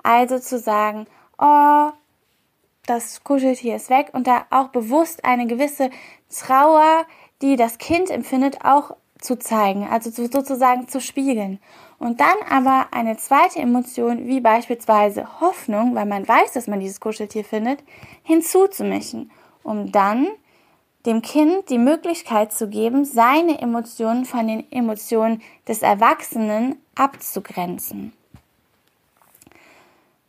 Also 0.03 0.39
zu 0.39 0.58
sagen, 0.58 1.08
oh, 1.38 1.89
das 2.86 3.24
Kuscheltier 3.24 3.75
ist 3.75 3.89
weg 3.89 4.10
und 4.13 4.27
da 4.27 4.46
auch 4.51 4.70
bewusst 4.70 5.25
eine 5.25 5.48
gewisse 5.48 5.89
Trauer, 6.29 7.05
die 7.41 7.55
das 7.55 7.77
Kind 7.77 8.10
empfindet, 8.10 8.63
auch 8.63 8.96
zu 9.20 9.38
zeigen, 9.38 9.88
also 9.88 10.10
sozusagen 10.12 10.88
zu 10.88 11.01
spiegeln. 11.01 11.60
Und 11.98 12.20
dann 12.20 12.36
aber 12.50 12.88
eine 12.92 13.18
zweite 13.18 13.60
Emotion, 13.60 14.28
wie 14.28 14.42
beispielsweise 14.42 15.40
Hoffnung, 15.40 15.96
weil 15.96 16.06
man 16.06 16.28
weiß, 16.28 16.54
dass 16.54 16.68
man 16.68 16.80
dieses 16.80 17.00
Kuscheltier 17.00 17.44
findet, 17.44 17.84
hinzuzumischen, 18.24 19.32
um 19.64 19.92
dann 19.92 20.28
dem 21.06 21.22
Kind 21.22 21.70
die 21.70 21.78
Möglichkeit 21.78 22.52
zu 22.52 22.68
geben, 22.68 23.06
seine 23.06 23.62
Emotionen 23.62 24.25
von 24.25 24.48
den 24.48 24.70
Emotionen 24.72 25.42
des 25.68 25.82
Erwachsenen 25.82 26.82
abzugrenzen. 26.96 28.14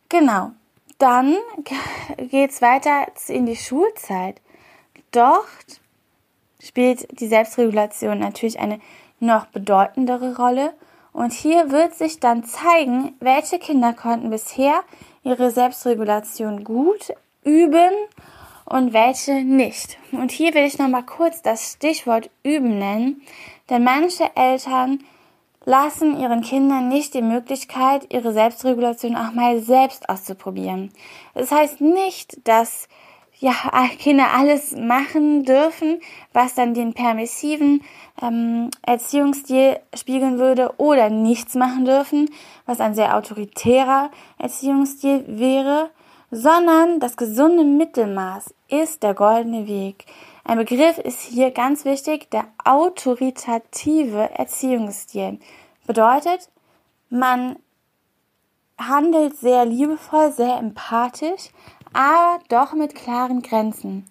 Genau. 0.09 0.51
Dann 0.99 1.35
geht's 2.17 2.61
weiter 2.61 3.07
in 3.27 3.45
die 3.45 3.55
Schulzeit. 3.55 4.41
Dort 5.11 5.81
spielt 6.61 7.19
die 7.19 7.27
Selbstregulation 7.27 8.19
natürlich 8.19 8.59
eine 8.59 8.79
noch 9.19 9.47
bedeutendere 9.47 10.35
Rolle. 10.37 10.73
Und 11.17 11.33
hier 11.33 11.71
wird 11.71 11.95
sich 11.95 12.19
dann 12.19 12.43
zeigen, 12.43 13.15
welche 13.19 13.57
Kinder 13.57 13.91
konnten 13.91 14.29
bisher 14.29 14.83
ihre 15.23 15.49
Selbstregulation 15.49 16.63
gut 16.63 17.11
üben 17.43 17.89
und 18.65 18.93
welche 18.93 19.43
nicht. 19.43 19.97
Und 20.11 20.29
hier 20.29 20.53
will 20.53 20.63
ich 20.63 20.77
nochmal 20.77 21.07
kurz 21.07 21.41
das 21.41 21.71
Stichwort 21.71 22.29
üben 22.43 22.77
nennen, 22.77 23.23
denn 23.67 23.83
manche 23.83 24.29
Eltern 24.35 25.03
lassen 25.65 26.19
ihren 26.19 26.41
Kindern 26.41 26.87
nicht 26.87 27.15
die 27.15 27.23
Möglichkeit, 27.23 28.13
ihre 28.13 28.31
Selbstregulation 28.31 29.15
auch 29.15 29.31
mal 29.31 29.59
selbst 29.59 30.09
auszuprobieren. 30.09 30.91
Das 31.33 31.51
heißt 31.51 31.81
nicht, 31.81 32.47
dass 32.47 32.87
ja, 33.39 33.53
Kinder 33.99 34.33
alles 34.33 34.75
machen 34.75 35.43
dürfen, 35.43 36.01
was 36.33 36.55
dann 36.55 36.73
den 36.73 36.93
permissiven 36.93 37.83
ähm, 38.21 38.71
Erziehungsstil 38.81 39.79
spiegeln 39.93 40.39
würde 40.39 40.73
oder 40.77 41.09
nichts 41.09 41.55
machen 41.55 41.85
dürfen, 41.85 42.29
was 42.65 42.79
ein 42.79 42.95
sehr 42.95 43.15
autoritärer 43.15 44.09
Erziehungsstil 44.39 45.25
wäre, 45.27 45.91
sondern 46.31 46.99
das 46.99 47.15
gesunde 47.15 47.63
Mittelmaß 47.63 48.53
ist 48.69 49.03
der 49.03 49.13
goldene 49.13 49.67
Weg. 49.67 50.05
Ein 50.43 50.57
Begriff 50.57 50.97
ist 50.97 51.21
hier 51.21 51.51
ganz 51.51 51.85
wichtig, 51.85 52.31
der 52.31 52.45
autoritative 52.63 54.29
Erziehungsstil. 54.31 55.39
Bedeutet, 55.85 56.49
man 57.09 57.57
handelt 58.77 59.37
sehr 59.37 59.65
liebevoll, 59.65 60.31
sehr 60.31 60.57
empathisch, 60.57 61.49
aber 61.93 62.39
doch 62.49 62.73
mit 62.73 62.95
klaren 62.95 63.41
Grenzen. 63.41 64.05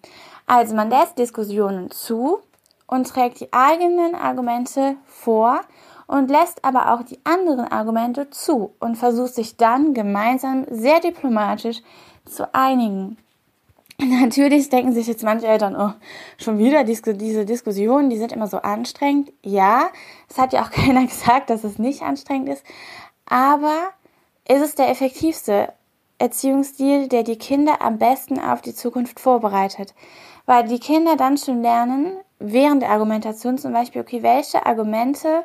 Also 0.46 0.74
man 0.74 0.90
lässt 0.90 1.18
Diskussionen 1.18 1.90
zu 1.90 2.38
und 2.86 3.08
trägt 3.08 3.40
die 3.40 3.52
eigenen 3.52 4.14
Argumente 4.14 4.96
vor 5.06 5.60
und 6.06 6.30
lässt 6.30 6.64
aber 6.64 6.92
auch 6.92 7.02
die 7.02 7.18
anderen 7.24 7.66
Argumente 7.66 8.30
zu 8.30 8.74
und 8.78 8.96
versucht 8.96 9.34
sich 9.34 9.56
dann 9.56 9.92
gemeinsam 9.92 10.64
sehr 10.70 11.00
diplomatisch 11.00 11.82
zu 12.24 12.52
einigen. 12.54 13.18
Natürlich 13.98 14.68
denken 14.68 14.92
sich 14.92 15.06
jetzt 15.06 15.24
manche 15.24 15.46
Eltern, 15.46 15.74
oh, 15.76 15.92
schon 16.38 16.58
wieder 16.58 16.84
diese 16.84 17.44
Diskussionen, 17.44 18.10
die 18.10 18.18
sind 18.18 18.32
immer 18.32 18.46
so 18.46 18.58
anstrengend. 18.58 19.32
Ja, 19.42 19.88
es 20.28 20.38
hat 20.38 20.52
ja 20.52 20.62
auch 20.62 20.70
keiner 20.70 21.06
gesagt, 21.06 21.50
dass 21.50 21.64
es 21.64 21.78
nicht 21.78 22.02
anstrengend 22.02 22.50
ist, 22.50 22.64
aber 23.26 23.88
ist 24.48 24.62
es 24.62 24.74
der 24.74 24.90
effektivste 24.90 25.72
Erziehungsstil, 26.18 27.08
der 27.08 27.22
die 27.22 27.38
Kinder 27.38 27.82
am 27.82 27.98
besten 27.98 28.38
auf 28.38 28.62
die 28.62 28.74
Zukunft 28.74 29.20
vorbereitet. 29.20 29.94
Weil 30.46 30.68
die 30.68 30.78
Kinder 30.78 31.16
dann 31.16 31.36
schon 31.36 31.62
lernen, 31.62 32.16
während 32.38 32.82
der 32.82 32.90
Argumentation 32.90 33.58
zum 33.58 33.72
Beispiel, 33.72 34.00
okay, 34.00 34.22
welche 34.22 34.64
Argumente 34.64 35.44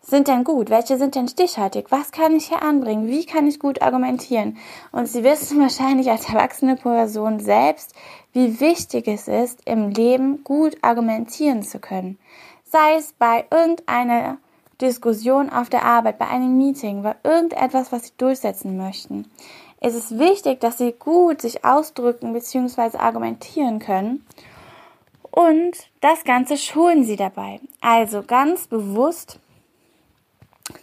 sind 0.00 0.28
denn 0.28 0.44
gut? 0.44 0.70
Welche 0.70 0.96
sind 0.96 1.14
denn 1.14 1.28
stichhaltig? 1.28 1.86
Was 1.90 2.10
kann 2.10 2.34
ich 2.34 2.48
hier 2.48 2.62
anbringen? 2.62 3.08
Wie 3.08 3.26
kann 3.26 3.46
ich 3.46 3.58
gut 3.58 3.82
argumentieren? 3.82 4.56
Und 4.92 5.06
Sie 5.06 5.22
wissen 5.24 5.60
wahrscheinlich 5.60 6.10
als 6.10 6.28
erwachsene 6.28 6.76
Person 6.76 7.40
selbst, 7.40 7.94
wie 8.32 8.60
wichtig 8.60 9.08
es 9.08 9.28
ist, 9.28 9.60
im 9.66 9.90
Leben 9.90 10.42
gut 10.44 10.76
argumentieren 10.82 11.62
zu 11.62 11.78
können. 11.78 12.18
Sei 12.64 12.96
es 12.96 13.12
bei 13.12 13.44
irgendeiner 13.50 14.38
Diskussion 14.80 15.50
auf 15.50 15.68
der 15.68 15.84
Arbeit, 15.84 16.18
bei 16.18 16.28
einem 16.28 16.56
Meeting, 16.56 17.02
bei 17.02 17.16
irgendetwas, 17.22 17.92
was 17.92 18.06
Sie 18.06 18.12
durchsetzen 18.16 18.76
möchten. 18.78 19.26
Es 19.80 19.94
ist 19.94 20.18
wichtig, 20.18 20.60
dass 20.60 20.78
Sie 20.78 20.92
gut 20.92 21.40
sich 21.40 21.64
ausdrücken 21.64 22.32
bzw. 22.34 22.98
argumentieren 22.98 23.78
können. 23.78 24.26
Und 25.30 25.72
das 26.00 26.24
Ganze 26.24 26.56
schulen 26.58 27.04
Sie 27.04 27.16
dabei. 27.16 27.60
Also 27.80 28.22
ganz 28.22 28.66
bewusst 28.66 29.38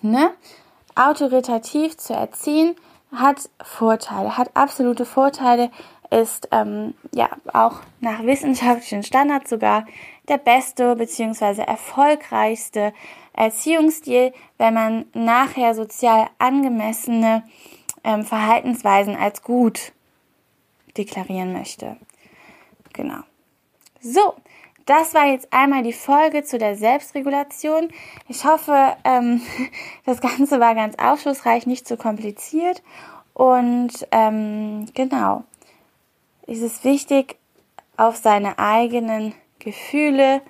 ne, 0.01 0.31
autoritativ 0.95 1.97
zu 1.97 2.13
erziehen, 2.13 2.75
hat 3.11 3.49
Vorteile, 3.61 4.35
hat 4.37 4.51
absolute 4.55 5.05
Vorteile, 5.05 5.69
ist 6.09 6.47
ähm, 6.51 6.93
ja 7.13 7.29
auch 7.53 7.81
nach 7.99 8.23
wissenschaftlichen 8.23 9.03
Standards 9.03 9.49
sogar 9.49 9.85
der 10.27 10.37
beste 10.37 10.95
bzw. 10.95 11.61
erfolgreichste 11.61 12.93
Erziehungsstil, 13.33 14.33
wenn 14.57 14.73
man 14.73 15.05
nachher 15.13 15.75
sozial 15.75 16.27
angemessene 16.39 17.43
ähm, 18.03 18.23
Verhaltensweisen 18.23 19.15
als 19.15 19.41
gut 19.41 19.93
deklarieren 20.97 21.53
möchte. 21.53 21.97
Genau. 22.93 23.19
So, 24.01 24.35
das 24.85 25.13
war 25.13 25.25
jetzt 25.25 25.51
einmal 25.51 25.83
die 25.83 25.93
Folge 25.93 26.43
zu 26.43 26.57
der 26.57 26.77
Selbstregulation. 26.77 27.89
Ich 28.27 28.45
hoffe, 28.45 28.95
ähm, 29.03 29.41
das 30.05 30.21
Ganze 30.21 30.59
war 30.59 30.75
ganz 30.75 30.95
aufschlussreich, 30.97 31.67
nicht 31.67 31.87
zu 31.87 31.97
kompliziert. 31.97 32.81
Und 33.33 34.07
ähm, 34.11 34.87
genau, 34.93 35.43
es 36.47 36.59
ist 36.59 36.83
wichtig, 36.83 37.37
auf 37.97 38.15
seine 38.15 38.57
eigenen 38.57 39.33
Gefühle 39.59 40.41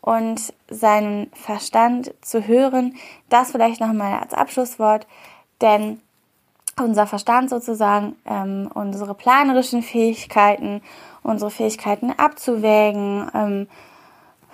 und 0.00 0.52
seinen 0.68 1.30
Verstand 1.34 2.14
zu 2.22 2.46
hören. 2.46 2.96
Das 3.28 3.52
vielleicht 3.52 3.80
nochmal 3.80 4.18
als 4.20 4.34
Abschlusswort, 4.34 5.06
denn 5.60 6.00
unser 6.78 7.06
Verstand 7.06 7.50
sozusagen, 7.50 8.16
ähm, 8.24 8.70
unsere 8.72 9.14
planerischen 9.14 9.82
Fähigkeiten 9.82 10.82
unsere 11.22 11.50
Fähigkeiten 11.50 12.10
abzuwägen, 12.16 13.30
ähm, 13.34 13.68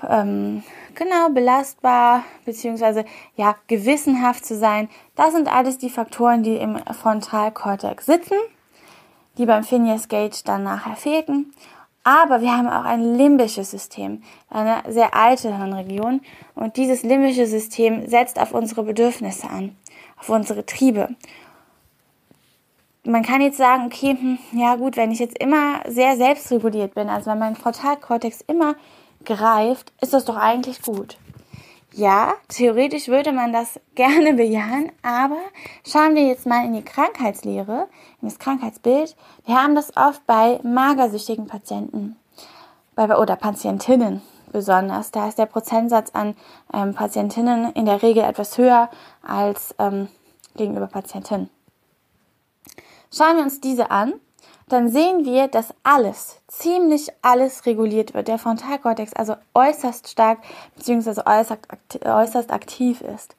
ähm, 0.09 0.62
genau 0.94 1.31
belastbar 1.31 2.22
beziehungsweise 2.44 3.04
ja 3.37 3.57
gewissenhaft 3.66 4.44
zu 4.44 4.57
sein. 4.57 4.88
Das 5.16 5.33
sind 5.33 5.52
alles 5.52 5.78
die 5.78 5.90
Faktoren, 5.90 6.42
die 6.42 6.57
im 6.57 6.78
Frontalkortex 6.78 8.07
sitzen. 8.07 8.37
die 9.37 9.46
beim 9.46 9.62
Phineas 9.62 10.09
Gage 10.09 10.42
dann 10.44 10.64
nachher 10.64 10.96
fehlten. 10.96 11.52
Aber 12.02 12.40
wir 12.40 12.57
haben 12.57 12.66
auch 12.66 12.85
ein 12.85 13.14
limbisches 13.16 13.70
System, 13.70 14.24
eine 14.50 14.83
sehr 14.88 15.14
alte 15.14 15.57
Hirnregion. 15.57 16.22
Und 16.57 16.76
dieses 16.76 17.04
limbische 17.04 17.46
System 17.46 18.09
setzt 18.09 18.40
auf 18.40 18.52
unsere 18.52 18.83
Bedürfnisse 18.83 19.48
an, 19.48 19.76
auf 20.18 20.28
unsere 20.28 20.66
Triebe. 20.66 21.11
Man 23.08 23.22
kann 23.22 23.40
jetzt 23.40 23.56
sagen, 23.56 23.86
okay, 23.86 24.18
hm, 24.20 24.38
ja 24.52 24.76
gut, 24.76 24.98
wenn 24.98 25.10
ich 25.10 25.18
jetzt 25.18 25.38
immer 25.38 25.80
sehr 25.88 26.18
selbstreguliert 26.18 26.94
bin, 26.94 27.08
also 27.08 27.30
wenn 27.30 27.38
mein 27.38 27.56
Frontalkortex 27.56 28.42
immer 28.42 28.74
greift, 29.24 29.94
ist 30.02 30.12
das 30.12 30.26
doch 30.26 30.36
eigentlich 30.36 30.82
gut. 30.82 31.16
Ja, 31.94 32.34
theoretisch 32.48 33.08
würde 33.08 33.32
man 33.32 33.50
das 33.50 33.80
gerne 33.94 34.34
bejahen, 34.34 34.92
aber 35.00 35.38
schauen 35.90 36.16
wir 36.16 36.26
jetzt 36.26 36.44
mal 36.44 36.66
in 36.66 36.74
die 36.74 36.84
Krankheitslehre, 36.84 37.88
in 38.20 38.28
das 38.28 38.38
Krankheitsbild. 38.38 39.16
Wir 39.46 39.54
haben 39.54 39.74
das 39.74 39.96
oft 39.96 40.26
bei 40.26 40.60
magersüchtigen 40.62 41.46
Patienten 41.46 42.14
bei, 42.94 43.04
oder 43.16 43.36
Patientinnen 43.36 44.20
besonders. 44.52 45.12
Da 45.12 45.28
ist 45.28 45.38
der 45.38 45.46
Prozentsatz 45.46 46.10
an 46.12 46.36
ähm, 46.74 46.92
Patientinnen 46.92 47.72
in 47.72 47.86
der 47.86 48.02
Regel 48.02 48.22
etwas 48.22 48.58
höher 48.58 48.90
als 49.22 49.74
ähm, 49.78 50.08
gegenüber 50.56 50.88
Patientinnen. 50.88 51.48
Schauen 53.10 53.36
wir 53.36 53.42
uns 53.44 53.60
diese 53.60 53.90
an 53.90 54.14
dann 54.68 54.90
sehen 54.90 55.24
wir, 55.24 55.48
dass 55.48 55.74
alles, 55.82 56.40
ziemlich 56.46 57.08
alles 57.22 57.64
reguliert 57.64 58.14
wird. 58.14 58.28
Der 58.28 58.38
Frontalkortex 58.38 59.12
also 59.14 59.34
äußerst 59.54 60.08
stark 60.08 60.38
bzw. 60.76 61.22
Äußerst, 62.04 62.50
aktiv 62.50 63.00
ist. 63.00 63.34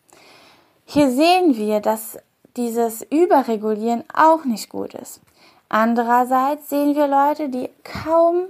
Hier 0.86 1.12
sehen 1.12 1.56
wir, 1.56 1.82
dass 1.82 2.18
dieses 2.58 3.04
Überregulieren 3.04 4.04
auch 4.14 4.44
nicht 4.44 4.70
gut 4.70 4.96
ist. 4.96 5.22
Andererseits 5.70 6.70
sehen 6.70 6.96
wir 6.96 7.08
Leute, 7.08 7.50
die 7.50 7.70
kaum 7.84 8.46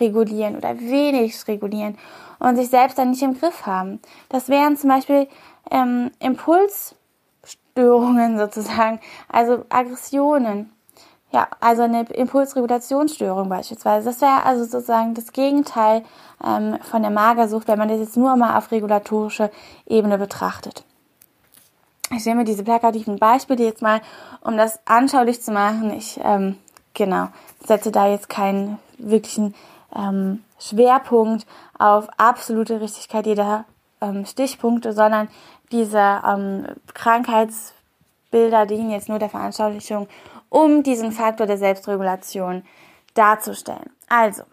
regulieren 0.00 0.56
oder 0.56 0.78
wenig 0.80 1.46
regulieren 1.46 1.96
und 2.40 2.56
sich 2.56 2.68
selbst 2.68 2.98
dann 2.98 3.10
nicht 3.10 3.22
im 3.22 3.38
Griff 3.38 3.64
haben. 3.64 4.00
Das 4.28 4.48
wären 4.48 4.76
zum 4.76 4.90
Beispiel 4.90 5.28
ähm, 5.70 6.10
Impulsstörungen 7.44 8.38
sozusagen, 8.38 9.00
also 9.28 9.64
Aggressionen, 9.68 10.70
ja, 11.32 11.48
also 11.60 11.82
eine 11.82 12.02
Impulsregulationsstörung 12.02 13.48
beispielsweise. 13.48 14.06
Das 14.06 14.20
wäre 14.20 14.44
also 14.44 14.64
sozusagen 14.64 15.14
das 15.14 15.32
Gegenteil 15.32 16.04
ähm, 16.44 16.78
von 16.82 17.02
der 17.02 17.10
Magersucht, 17.10 17.66
wenn 17.66 17.78
man 17.78 17.88
das 17.88 17.98
jetzt 17.98 18.16
nur 18.16 18.36
mal 18.36 18.56
auf 18.56 18.70
regulatorische 18.70 19.50
Ebene 19.86 20.16
betrachtet. 20.16 20.84
Ich 22.16 22.24
nehme 22.26 22.44
diese 22.44 22.62
plakativen 22.62 23.18
Beispiele 23.18 23.64
jetzt 23.64 23.82
mal, 23.82 24.00
um 24.42 24.56
das 24.56 24.78
anschaulich 24.84 25.42
zu 25.42 25.50
machen. 25.50 25.92
Ich 25.92 26.20
ähm, 26.22 26.56
genau 26.92 27.28
setze 27.66 27.90
da 27.90 28.06
jetzt 28.06 28.28
keinen 28.28 28.78
wirklichen 28.98 29.54
ähm, 29.96 30.44
Schwerpunkt 30.60 31.46
auf 31.78 32.06
absolute 32.16 32.80
Richtigkeit 32.80 33.26
jeder 33.26 33.64
ähm, 34.00 34.24
Stichpunkte, 34.26 34.92
sondern 34.92 35.28
diese 35.72 36.22
ähm, 36.26 36.66
Krankheitsbilder 36.92 38.66
dienen 38.66 38.90
jetzt 38.90 39.08
nur 39.08 39.18
der 39.18 39.30
Veranschaulichung 39.30 40.08
um 40.48 40.82
diesen 40.84 41.10
Faktor 41.10 41.46
der 41.46 41.58
Selbstregulation 41.58 42.62
darzustellen. 43.14 43.90
Also, 44.08 44.44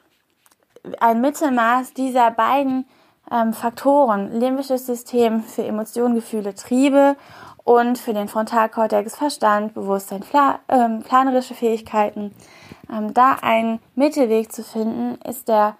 ein 0.99 1.21
Mittelmaß 1.21 1.93
dieser 1.93 2.31
beiden 2.31 2.85
ähm, 3.31 3.53
Faktoren, 3.53 4.39
limbisches 4.39 4.87
System 4.87 5.43
für 5.43 5.63
Emotionen, 5.63 6.15
Gefühle, 6.15 6.55
Triebe 6.55 7.15
und 7.63 7.97
für 7.97 8.13
den 8.13 8.27
Frontalkortex 8.27 9.15
Verstand, 9.15 9.73
Bewusstsein, 9.73 10.21
Pla 10.21 10.59
ähm, 10.67 11.03
planerische 11.03 11.53
Fähigkeiten. 11.53 12.33
Ähm, 12.91 13.13
da 13.13 13.37
einen 13.41 13.79
Mittelweg 13.95 14.51
zu 14.51 14.63
finden, 14.63 15.19
ist 15.21 15.47
der 15.47 15.75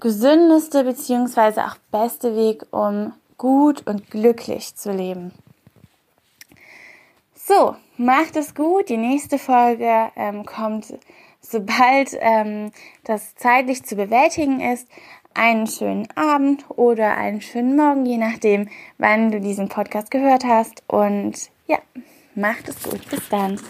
gesündeste 0.00 0.84
bzw. 0.84 1.60
auch 1.60 1.76
beste 1.90 2.36
Weg, 2.36 2.64
um 2.70 3.12
gut 3.38 3.86
und 3.86 4.10
glücklich 4.10 4.74
zu 4.74 4.92
leben. 4.92 5.32
So, 7.34 7.76
macht 7.98 8.36
es 8.36 8.54
gut. 8.54 8.88
Die 8.88 8.96
nächste 8.96 9.38
Folge 9.38 10.10
ähm, 10.16 10.46
kommt, 10.46 10.94
sobald 11.40 12.16
ähm, 12.20 12.70
das 13.04 13.34
zeitlich 13.34 13.84
zu 13.84 13.96
bewältigen 13.96 14.60
ist. 14.60 14.88
Einen 15.34 15.66
schönen 15.66 16.08
Abend 16.14 16.64
oder 16.70 17.16
einen 17.16 17.42
schönen 17.42 17.76
Morgen, 17.76 18.06
je 18.06 18.18
nachdem, 18.18 18.68
wann 18.98 19.30
du 19.30 19.40
diesen 19.40 19.68
Podcast 19.68 20.10
gehört 20.10 20.44
hast. 20.44 20.84
Und 20.86 21.50
ja, 21.66 21.78
macht 22.34 22.68
es 22.68 22.82
gut. 22.82 23.08
Bis 23.10 23.28
dann. 23.28 23.60